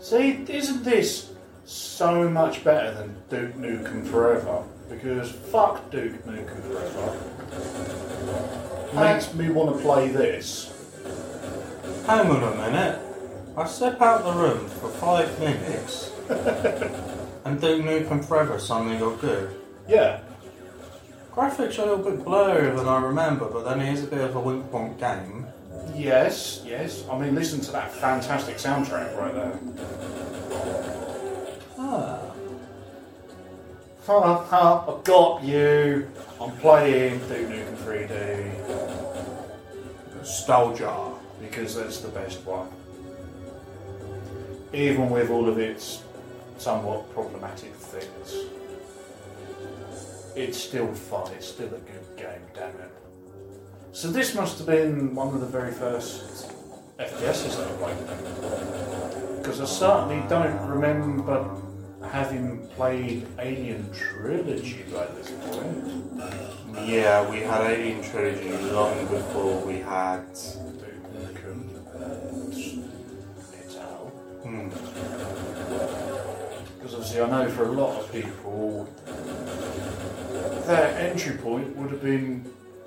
See, 0.00 0.44
isn't 0.48 0.84
this 0.84 1.32
so 1.64 2.30
much 2.30 2.62
better 2.62 2.92
than 2.94 3.16
Duke 3.28 3.56
Nukem 3.56 4.06
Forever? 4.06 4.62
Because 4.88 5.32
fuck 5.32 5.90
Duke 5.90 6.24
Nukem 6.24 6.62
Forever. 6.62 7.16
Makes 8.94 9.34
me 9.34 9.50
want 9.50 9.76
to 9.76 9.82
play 9.82 10.08
this. 10.08 10.72
Hang 12.06 12.30
on 12.30 12.40
a 12.40 12.54
minute. 12.54 13.00
I 13.56 13.66
step 13.66 14.00
out 14.00 14.22
the 14.22 14.32
room 14.32 14.68
for 14.68 14.90
five 14.90 15.40
minutes 15.40 16.12
and 17.46 17.60
Duke 17.60 17.82
Nukem 17.84 18.24
Forever 18.24 18.58
suddenly 18.58 18.98
got 18.98 19.20
good. 19.20 19.50
Yeah, 19.88 20.20
Graphics 21.36 21.78
are 21.78 21.82
a 21.82 21.96
little 21.96 22.10
bit 22.10 22.24
blurrier 22.24 22.74
than 22.74 22.88
I 22.88 22.98
remember, 22.98 23.44
but 23.50 23.62
then 23.64 23.82
it 23.82 23.92
is 23.92 24.04
a 24.04 24.06
bit 24.06 24.22
of 24.22 24.34
a 24.36 24.40
wink 24.40 24.64
wonk 24.72 24.98
game. 24.98 25.46
yes, 25.94 26.62
yes. 26.64 27.04
I 27.10 27.18
mean, 27.18 27.34
listen 27.34 27.60
to 27.60 27.72
that 27.72 27.92
fantastic 27.92 28.56
soundtrack 28.56 29.14
right 29.18 29.34
there. 29.34 29.60
Ah. 31.78 32.22
Ha 34.06 34.44
ha, 34.44 34.84
I 34.88 35.02
got 35.02 35.42
you. 35.42 36.08
I'm 36.40 36.52
playing 36.56 37.18
Duke 37.28 37.48
Nukem 37.50 37.76
3D 37.84 38.16
Nostalgia. 40.16 41.12
because 41.38 41.76
that's 41.76 41.98
the 42.00 42.08
best 42.08 42.42
one. 42.46 42.68
Even 44.72 45.10
with 45.10 45.28
all 45.28 45.50
of 45.50 45.58
its 45.58 45.98
somewhat 46.58 47.12
problematic 47.12 47.74
things, 47.74 48.46
it's 50.34 50.58
still 50.62 50.92
fun. 50.92 51.32
It's 51.32 51.48
still 51.48 51.68
a 51.68 51.78
good 51.78 52.16
game, 52.16 52.42
damn 52.54 52.70
it. 52.70 52.92
So 53.92 54.08
this 54.08 54.34
must 54.34 54.58
have 54.58 54.66
been 54.66 55.14
one 55.14 55.34
of 55.34 55.40
the 55.40 55.46
very 55.46 55.72
first 55.72 56.52
FPSs 56.98 57.58
I 57.58 57.66
played. 57.78 59.38
Because 59.38 59.60
I 59.60 59.64
certainly 59.64 60.22
don't 60.28 60.60
remember 60.68 61.50
having 62.10 62.66
played 62.68 63.26
Alien 63.38 63.90
Trilogy 63.92 64.84
by 64.92 65.06
this 65.06 65.30
point. 65.30 66.86
Yeah, 66.86 67.28
we 67.30 67.40
had 67.40 67.70
Alien 67.70 68.02
Trilogy 68.02 68.50
long 68.70 69.06
before 69.06 69.64
we 69.66 69.78
had. 69.78 70.26
Obviously 77.18 77.34
I 77.34 77.44
know 77.44 77.50
for 77.50 77.64
a 77.64 77.72
lot 77.72 77.98
of 77.98 78.12
people 78.12 78.88
their 80.66 80.88
entry 80.98 81.36
point 81.38 81.74
would 81.76 81.90
have 81.90 82.02
been 82.02 82.44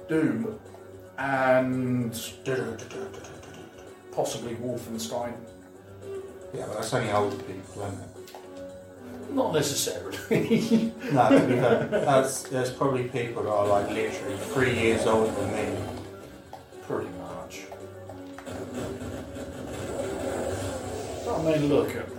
Doom 0.08 0.60
and 1.18 2.12
possibly 4.12 4.56
Wolfenstein. 4.56 5.34
Yeah, 6.54 6.66
but 6.68 6.76
that's 6.76 6.94
only 6.94 7.12
old 7.12 7.38
people, 7.48 7.84
isn't 7.84 8.00
it? 8.00 9.34
Not 9.34 9.54
necessarily. 9.54 10.94
No, 11.12 11.30
to 11.30 11.48
be 11.48 11.56
fair, 11.56 11.88
that's, 11.88 12.44
there's 12.44 12.72
probably 12.72 13.06
people 13.06 13.42
that 13.44 13.50
are 13.50 13.68
like 13.68 13.90
literally 13.90 14.38
three 14.38 14.80
years 14.80 15.08
older 15.08 15.32
than 15.32 15.52
me. 15.54 15.80
Pretty 16.88 17.10
much. 17.18 17.64
I 21.28 21.42
mean, 21.42 21.70
look 21.70 21.96
at 21.96 22.08
that. 22.10 22.19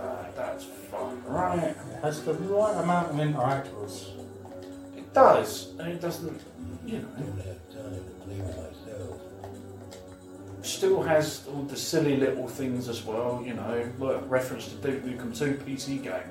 right? 1.27 1.59
It 1.59 1.77
has 2.01 2.23
the 2.23 2.33
right 2.33 2.77
amount 2.83 3.09
of 3.11 3.15
interactors. 3.15 4.09
It 4.97 5.13
does, 5.13 5.71
and 5.79 5.87
it 5.89 6.01
doesn't, 6.01 6.41
you 6.85 6.99
know. 6.99 7.07
Still 10.63 11.01
has 11.01 11.47
all 11.51 11.63
the 11.63 11.75
silly 11.75 12.17
little 12.17 12.47
things 12.47 12.87
as 12.87 13.03
well, 13.03 13.41
you 13.45 13.53
know, 13.55 13.91
like 13.99 14.21
reference 14.29 14.67
to 14.67 14.75
Duke 14.75 15.03
Nukem 15.03 15.35
2 15.37 15.53
PC 15.65 16.03
game. 16.03 16.21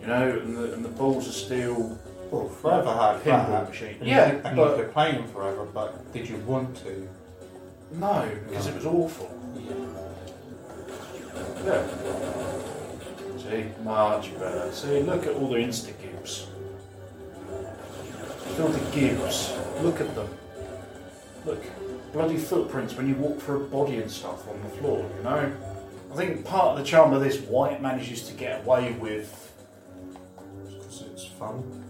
You 0.00 0.06
know, 0.06 0.30
and 0.42 0.56
the, 0.56 0.72
and 0.72 0.82
the 0.84 0.88
balls 0.88 1.28
are 1.28 1.32
still 1.32 1.98
Well, 2.30 2.48
Forever 2.48 2.92
had 2.94 3.20
pinball 3.22 3.50
that. 3.50 3.68
machine. 3.68 3.96
And 4.00 4.08
Yeah, 4.08 4.32
you, 4.32 4.40
and 4.44 4.56
but 4.56 4.70
you 4.78 4.84
could 4.84 4.92
play 4.94 5.12
them 5.12 5.26
forever, 5.28 5.66
but 5.66 6.12
did 6.14 6.28
you 6.28 6.36
want 6.38 6.74
to? 6.84 7.06
no, 7.92 8.26
because 8.48 8.66
it 8.68 8.74
was 8.74 8.86
awful. 8.86 9.30
Yeah. 11.66 12.29
See, 13.50 13.64
much 13.82 14.38
better. 14.38 14.70
See, 14.70 15.00
look 15.02 15.26
at 15.26 15.34
all 15.34 15.48
the 15.48 15.56
insta 15.56 15.92
gibs. 16.00 16.46
Look 17.48 18.54
at 18.54 18.60
all 18.60 18.68
the 18.68 18.90
gibs. 18.92 19.52
Look 19.82 20.00
at 20.00 20.14
them. 20.14 20.28
Look, 21.44 21.64
bloody 22.12 22.36
footprints 22.36 22.94
when 22.94 23.08
you 23.08 23.16
walk 23.16 23.40
through 23.40 23.64
a 23.64 23.66
body 23.66 23.96
and 23.96 24.08
stuff 24.08 24.46
on 24.48 24.62
the 24.62 24.68
floor. 24.68 25.10
You 25.16 25.24
know. 25.24 25.52
I 26.12 26.16
think 26.16 26.44
part 26.44 26.78
of 26.78 26.78
the 26.78 26.84
charm 26.84 27.12
of 27.12 27.22
this, 27.22 27.40
why 27.40 27.70
it 27.70 27.82
manages 27.82 28.28
to 28.28 28.34
get 28.34 28.64
away 28.64 28.92
with. 28.92 29.52
Because 30.68 31.02
it's 31.12 31.24
fun. 31.24 31.84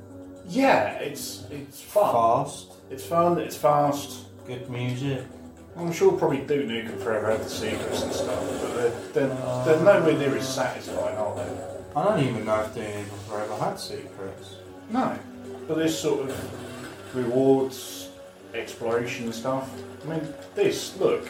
Yeah, 0.49 0.93
it's 0.95 1.45
it's 1.51 1.83
fun. 1.83 2.13
Fast. 2.13 2.73
It's 2.91 3.05
fun. 3.05 3.39
It's 3.39 3.57
fast. 3.57 4.25
Good 4.47 4.71
music. 4.71 5.25
I'm 5.77 5.93
sure 5.93 6.13
probably 6.13 6.39
Duke 6.39 6.67
Nukem 6.67 6.99
Forever 7.03 7.33
had 7.33 7.41
the 7.41 7.49
secrets 7.49 8.03
and 8.03 8.13
stuff, 8.13 8.50
they're, 9.13 9.29
they're, 9.29 9.65
they're 9.65 9.81
nowhere 9.81 10.17
near 10.17 10.37
as 10.37 10.55
satisfying, 10.55 11.17
are 11.17 11.35
they? 11.37 11.71
I 11.97 12.05
don't 12.05 12.21
even 12.25 12.45
know 12.45 12.61
if 12.61 12.75
Duke 12.75 12.85
Nukem 12.85 13.29
Forever 13.29 13.57
had 13.57 13.79
secrets. 13.79 14.57
No. 14.91 15.19
But 15.67 15.79
this 15.79 15.99
sort 15.99 16.29
of 16.29 17.15
rewards 17.15 18.11
exploration 18.55 19.33
stuff. 19.33 19.71
I 20.05 20.09
mean, 20.09 20.35
this, 20.55 20.97
look. 20.99 21.29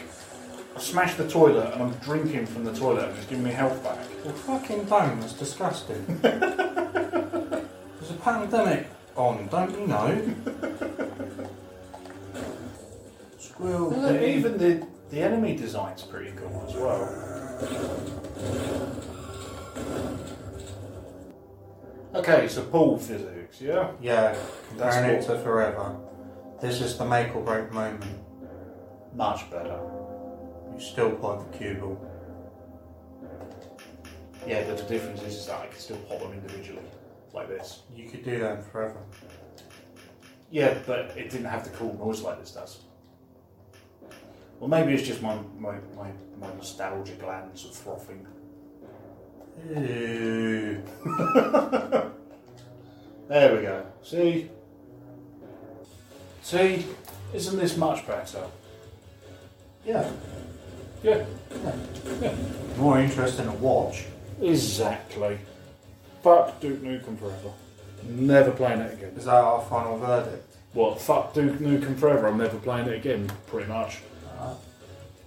I 0.75 0.79
smashed 0.79 1.17
the 1.17 1.27
toilet 1.27 1.73
and 1.73 1.83
I'm 1.83 1.93
drinking 1.95 2.45
from 2.45 2.63
the 2.63 2.73
toilet 2.73 3.09
and 3.09 3.17
it's 3.17 3.27
giving 3.27 3.43
me 3.43 3.51
health 3.51 3.83
back. 3.83 3.97
Well, 4.23 4.33
fucking 4.33 4.85
don't. 4.85 5.19
That's 5.19 5.33
disgusting. 5.33 6.05
There's 6.21 8.11
a 8.11 8.17
pandemic 8.21 8.87
on, 9.15 9.47
don't 9.47 9.71
you 9.71 9.87
know? 9.87 10.35
Squirrel. 13.37 13.89
Look, 13.89 14.19
pig. 14.19 14.37
even 14.37 14.57
the, 14.57 14.87
the 15.09 15.21
enemy 15.21 15.57
design's 15.57 16.03
pretty 16.03 16.31
cool 16.37 16.65
as 16.67 16.75
well. 16.75 17.50
Okay, 22.13 22.47
so 22.47 22.63
pool 22.63 22.97
physics, 22.97 23.61
yeah? 23.61 23.91
Yeah, 24.01 24.35
That's 24.77 24.95
comparing 24.95 25.09
it 25.15 25.27
what- 25.27 25.37
to 25.37 25.43
Forever. 25.43 25.95
This 26.61 26.81
is 26.81 26.97
the 26.97 27.05
make 27.05 27.35
or 27.35 27.41
break 27.41 27.71
moment. 27.71 28.03
Much 29.15 29.49
better. 29.49 29.79
You 30.73 30.79
still 30.79 31.11
play 31.11 31.37
the 31.39 31.57
cubal. 31.57 31.97
Yeah, 34.45 34.63
but 34.67 34.77
the 34.77 34.83
difference 34.83 35.21
is, 35.23 35.35
is 35.37 35.45
that 35.47 35.61
I 35.61 35.67
can 35.67 35.79
still 35.79 35.97
pop 35.97 36.19
them 36.19 36.33
individually, 36.33 36.81
like 37.33 37.47
this. 37.47 37.83
You 37.95 38.09
could 38.09 38.23
do 38.23 38.39
that 38.39 38.57
in 38.57 38.63
Forever. 38.63 39.01
Yeah, 40.49 40.77
but 40.85 41.11
it 41.17 41.29
didn't 41.29 41.45
have 41.45 41.63
the 41.63 41.69
cool 41.71 41.93
noise 41.97 42.21
like 42.21 42.39
this 42.39 42.51
does. 42.51 42.81
Well, 44.61 44.69
maybe 44.69 44.93
it's 44.93 45.01
just 45.01 45.23
my, 45.23 45.35
my, 45.57 45.73
my, 45.97 46.11
my 46.39 46.53
nostalgia 46.53 47.13
glands 47.13 47.65
are 47.65 47.69
frothing. 47.69 48.27
Ew. 49.75 50.83
There 53.27 53.55
we 53.55 53.61
go. 53.61 53.85
See? 54.03 54.49
See? 56.41 56.85
Isn't 57.33 57.57
this 57.57 57.77
much 57.77 58.05
better? 58.05 58.43
Yeah. 59.85 60.11
Yeah. 61.01 61.23
More 62.77 62.99
interesting 62.99 63.45
to 63.45 63.53
watch. 63.53 64.03
Exactly. 64.41 65.39
Fuck 66.21 66.59
Duke 66.59 66.81
Nukem 66.81 67.17
forever. 67.17 67.53
Never 68.03 68.51
playing 68.51 68.81
it 68.81 68.93
again. 68.95 69.13
Is 69.15 69.23
that 69.25 69.35
our 69.35 69.61
final 69.61 69.97
verdict? 69.97 70.57
What? 70.73 70.99
Fuck 70.99 71.33
Duke 71.33 71.59
Nukem 71.59 71.97
Forever. 71.97 72.27
I'm 72.27 72.37
never 72.37 72.57
playing 72.57 72.87
it 72.87 72.95
again. 72.95 73.31
Pretty 73.47 73.69
much. 73.69 73.99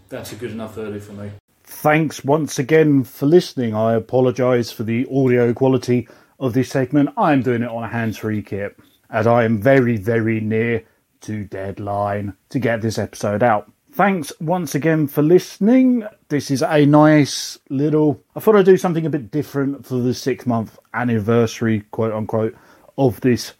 That's 0.09 0.33
a 0.33 0.37
good 0.37 0.53
enough 0.53 0.75
verdict 0.75 1.05
for 1.05 1.13
me. 1.13 1.31
Thanks 1.65 2.25
once 2.25 2.59
again 2.59 3.05
for 3.05 3.27
listening. 3.27 3.75
I 3.75 3.95
apologise 3.95 4.71
for 4.71 4.85
the 4.85 5.07
audio 5.11 5.53
quality 5.53 6.09
of 6.39 6.53
this 6.53 6.69
segment. 6.69 7.11
I'm 7.17 7.43
doing 7.43 7.63
it 7.63 7.69
on 7.69 7.83
a 7.83 7.89
hands-free 7.89 8.43
kit, 8.43 8.79
as 9.11 9.27
I 9.27 9.45
am 9.45 9.61
very, 9.61 9.97
very 9.97 10.41
near 10.41 10.85
to 11.23 11.45
deadline 11.45 12.35
to 12.51 12.59
get 12.59 12.83
this 12.83 12.99
episode 12.99 13.43
out. 13.43 13.71
Thanks 13.93 14.33
once 14.41 14.75
again 14.75 15.07
for 15.07 15.23
listening. 15.23 16.05
This 16.29 16.51
is 16.51 16.63
a 16.63 16.85
nice 16.85 17.59
little. 17.71 18.21
I 18.35 18.41
thought 18.41 18.57
I'd 18.57 18.65
do 18.65 18.77
something 18.77 19.07
a 19.07 19.11
bit 19.11 19.31
different 19.31 19.87
for 19.87 19.97
the 19.97 20.13
six 20.13 20.47
month 20.47 20.79
anniversary, 20.93 21.85
quote 21.93 22.13
unquote, 22.13 22.57
of 22.99 23.21
this 23.21 23.55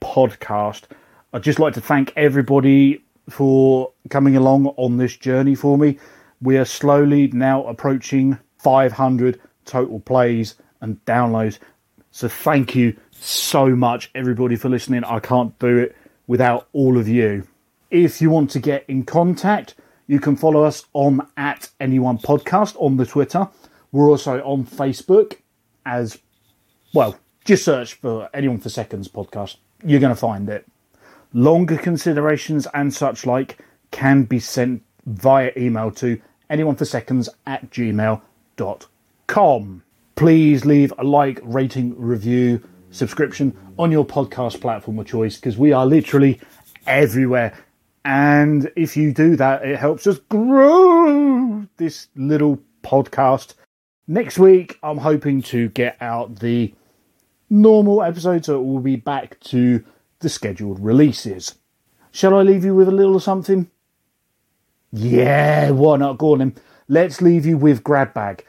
podcast. 0.00 0.84
I'd 1.32 1.42
just 1.42 1.58
like 1.58 1.74
to 1.74 1.80
thank 1.80 2.12
everybody 2.16 3.03
for 3.28 3.92
coming 4.10 4.36
along 4.36 4.66
on 4.76 4.96
this 4.96 5.16
journey 5.16 5.54
for 5.54 5.78
me. 5.78 5.98
We 6.40 6.56
are 6.58 6.64
slowly 6.64 7.28
now 7.28 7.64
approaching 7.64 8.38
500 8.58 9.40
total 9.64 10.00
plays 10.00 10.56
and 10.80 11.02
downloads. 11.04 11.58
So 12.10 12.28
thank 12.28 12.74
you 12.74 12.96
so 13.10 13.74
much, 13.74 14.10
everybody, 14.14 14.56
for 14.56 14.68
listening. 14.68 15.04
I 15.04 15.20
can't 15.20 15.58
do 15.58 15.78
it 15.78 15.96
without 16.26 16.68
all 16.72 16.98
of 16.98 17.08
you. 17.08 17.46
If 17.90 18.20
you 18.20 18.30
want 18.30 18.50
to 18.50 18.60
get 18.60 18.84
in 18.88 19.04
contact, 19.04 19.74
you 20.06 20.20
can 20.20 20.36
follow 20.36 20.64
us 20.64 20.84
on 20.92 21.26
at 21.36 21.70
anyone 21.80 22.18
podcast 22.18 22.76
on 22.78 22.96
the 22.96 23.06
Twitter. 23.06 23.48
We're 23.90 24.10
also 24.10 24.40
on 24.42 24.64
Facebook 24.64 25.38
as 25.86 26.18
well. 26.92 27.18
Just 27.44 27.64
search 27.64 27.94
for 27.94 28.28
anyone 28.34 28.58
for 28.58 28.68
seconds 28.68 29.08
podcast. 29.08 29.56
You're 29.84 30.00
going 30.00 30.14
to 30.14 30.20
find 30.20 30.48
it. 30.48 30.66
Longer 31.34 31.76
considerations 31.76 32.68
and 32.72 32.94
such 32.94 33.26
like 33.26 33.58
can 33.90 34.22
be 34.22 34.38
sent 34.38 34.82
via 35.04 35.50
email 35.56 35.90
to 35.90 36.20
anyone 36.48 36.76
for 36.76 36.84
seconds 36.84 37.28
at 37.44 37.70
gmail.com. 37.70 38.22
Please 40.14 40.64
leave 40.64 40.92
a 40.96 41.02
like, 41.02 41.40
rating, 41.42 41.98
review, 41.98 42.62
subscription 42.90 43.56
on 43.76 43.90
your 43.90 44.06
podcast 44.06 44.60
platform 44.60 45.00
of 45.00 45.06
choice 45.06 45.34
because 45.34 45.58
we 45.58 45.72
are 45.72 45.84
literally 45.84 46.40
everywhere. 46.86 47.58
And 48.04 48.70
if 48.76 48.96
you 48.96 49.12
do 49.12 49.34
that, 49.34 49.64
it 49.64 49.76
helps 49.76 50.06
us 50.06 50.18
grow 50.28 51.66
this 51.78 52.06
little 52.14 52.60
podcast. 52.84 53.54
Next 54.06 54.38
week, 54.38 54.78
I'm 54.84 54.98
hoping 54.98 55.42
to 55.42 55.68
get 55.70 55.96
out 56.00 56.38
the 56.38 56.72
normal 57.50 58.02
episode, 58.04 58.44
so 58.44 58.60
it 58.60 58.64
will 58.64 58.80
be 58.80 58.96
back 58.96 59.40
to 59.40 59.84
the 60.24 60.28
scheduled 60.28 60.80
releases. 60.80 61.54
Shall 62.10 62.34
I 62.34 62.42
leave 62.42 62.64
you 62.64 62.74
with 62.74 62.88
a 62.88 62.92
little 62.92 63.20
something? 63.20 63.70
Yeah, 64.90 65.70
why 65.70 65.98
not? 65.98 66.18
Go. 66.18 66.52
Let's 66.88 67.20
leave 67.20 67.46
you 67.46 67.56
with 67.58 67.84
Grab 67.84 68.14
Bag. 68.14 68.44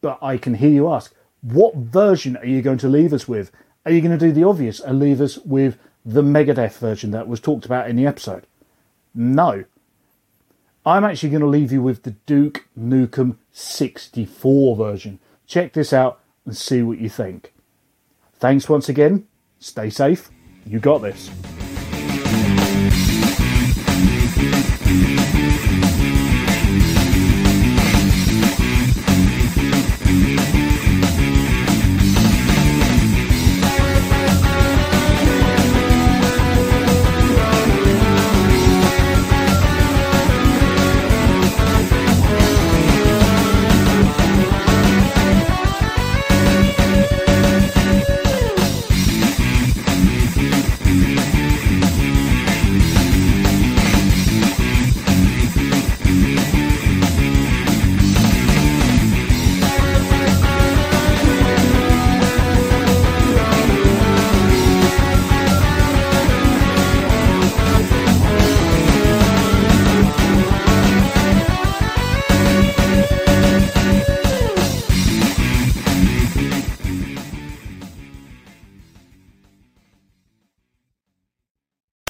But 0.00 0.18
I 0.22 0.38
can 0.38 0.54
hear 0.54 0.70
you 0.70 0.90
ask, 0.90 1.14
what 1.42 1.76
version 1.76 2.36
are 2.38 2.46
you 2.46 2.62
going 2.62 2.78
to 2.78 2.88
leave 2.88 3.12
us 3.12 3.28
with? 3.28 3.52
Are 3.84 3.92
you 3.92 4.00
going 4.00 4.18
to 4.18 4.26
do 4.26 4.32
the 4.32 4.44
obvious 4.44 4.80
and 4.80 4.98
leave 4.98 5.20
us 5.20 5.38
with 5.38 5.78
the 6.04 6.22
Megadeth 6.22 6.78
version 6.78 7.10
that 7.10 7.28
was 7.28 7.40
talked 7.40 7.66
about 7.66 7.90
in 7.90 7.96
the 7.96 8.06
episode? 8.06 8.46
No. 9.14 9.64
I'm 10.86 11.04
actually 11.04 11.30
going 11.30 11.42
to 11.42 11.46
leave 11.46 11.72
you 11.72 11.82
with 11.82 12.04
the 12.04 12.12
Duke 12.24 12.66
Nukem 12.78 13.36
64 13.52 14.76
version. 14.76 15.18
Check 15.46 15.74
this 15.74 15.92
out 15.92 16.20
and 16.46 16.56
see 16.56 16.82
what 16.82 16.98
you 16.98 17.10
think. 17.10 17.52
Thanks 18.38 18.68
once 18.68 18.88
again. 18.88 19.26
Stay 19.58 19.90
safe. 19.90 20.30
You 20.68 20.78
got 20.80 20.98
this. 21.00 21.30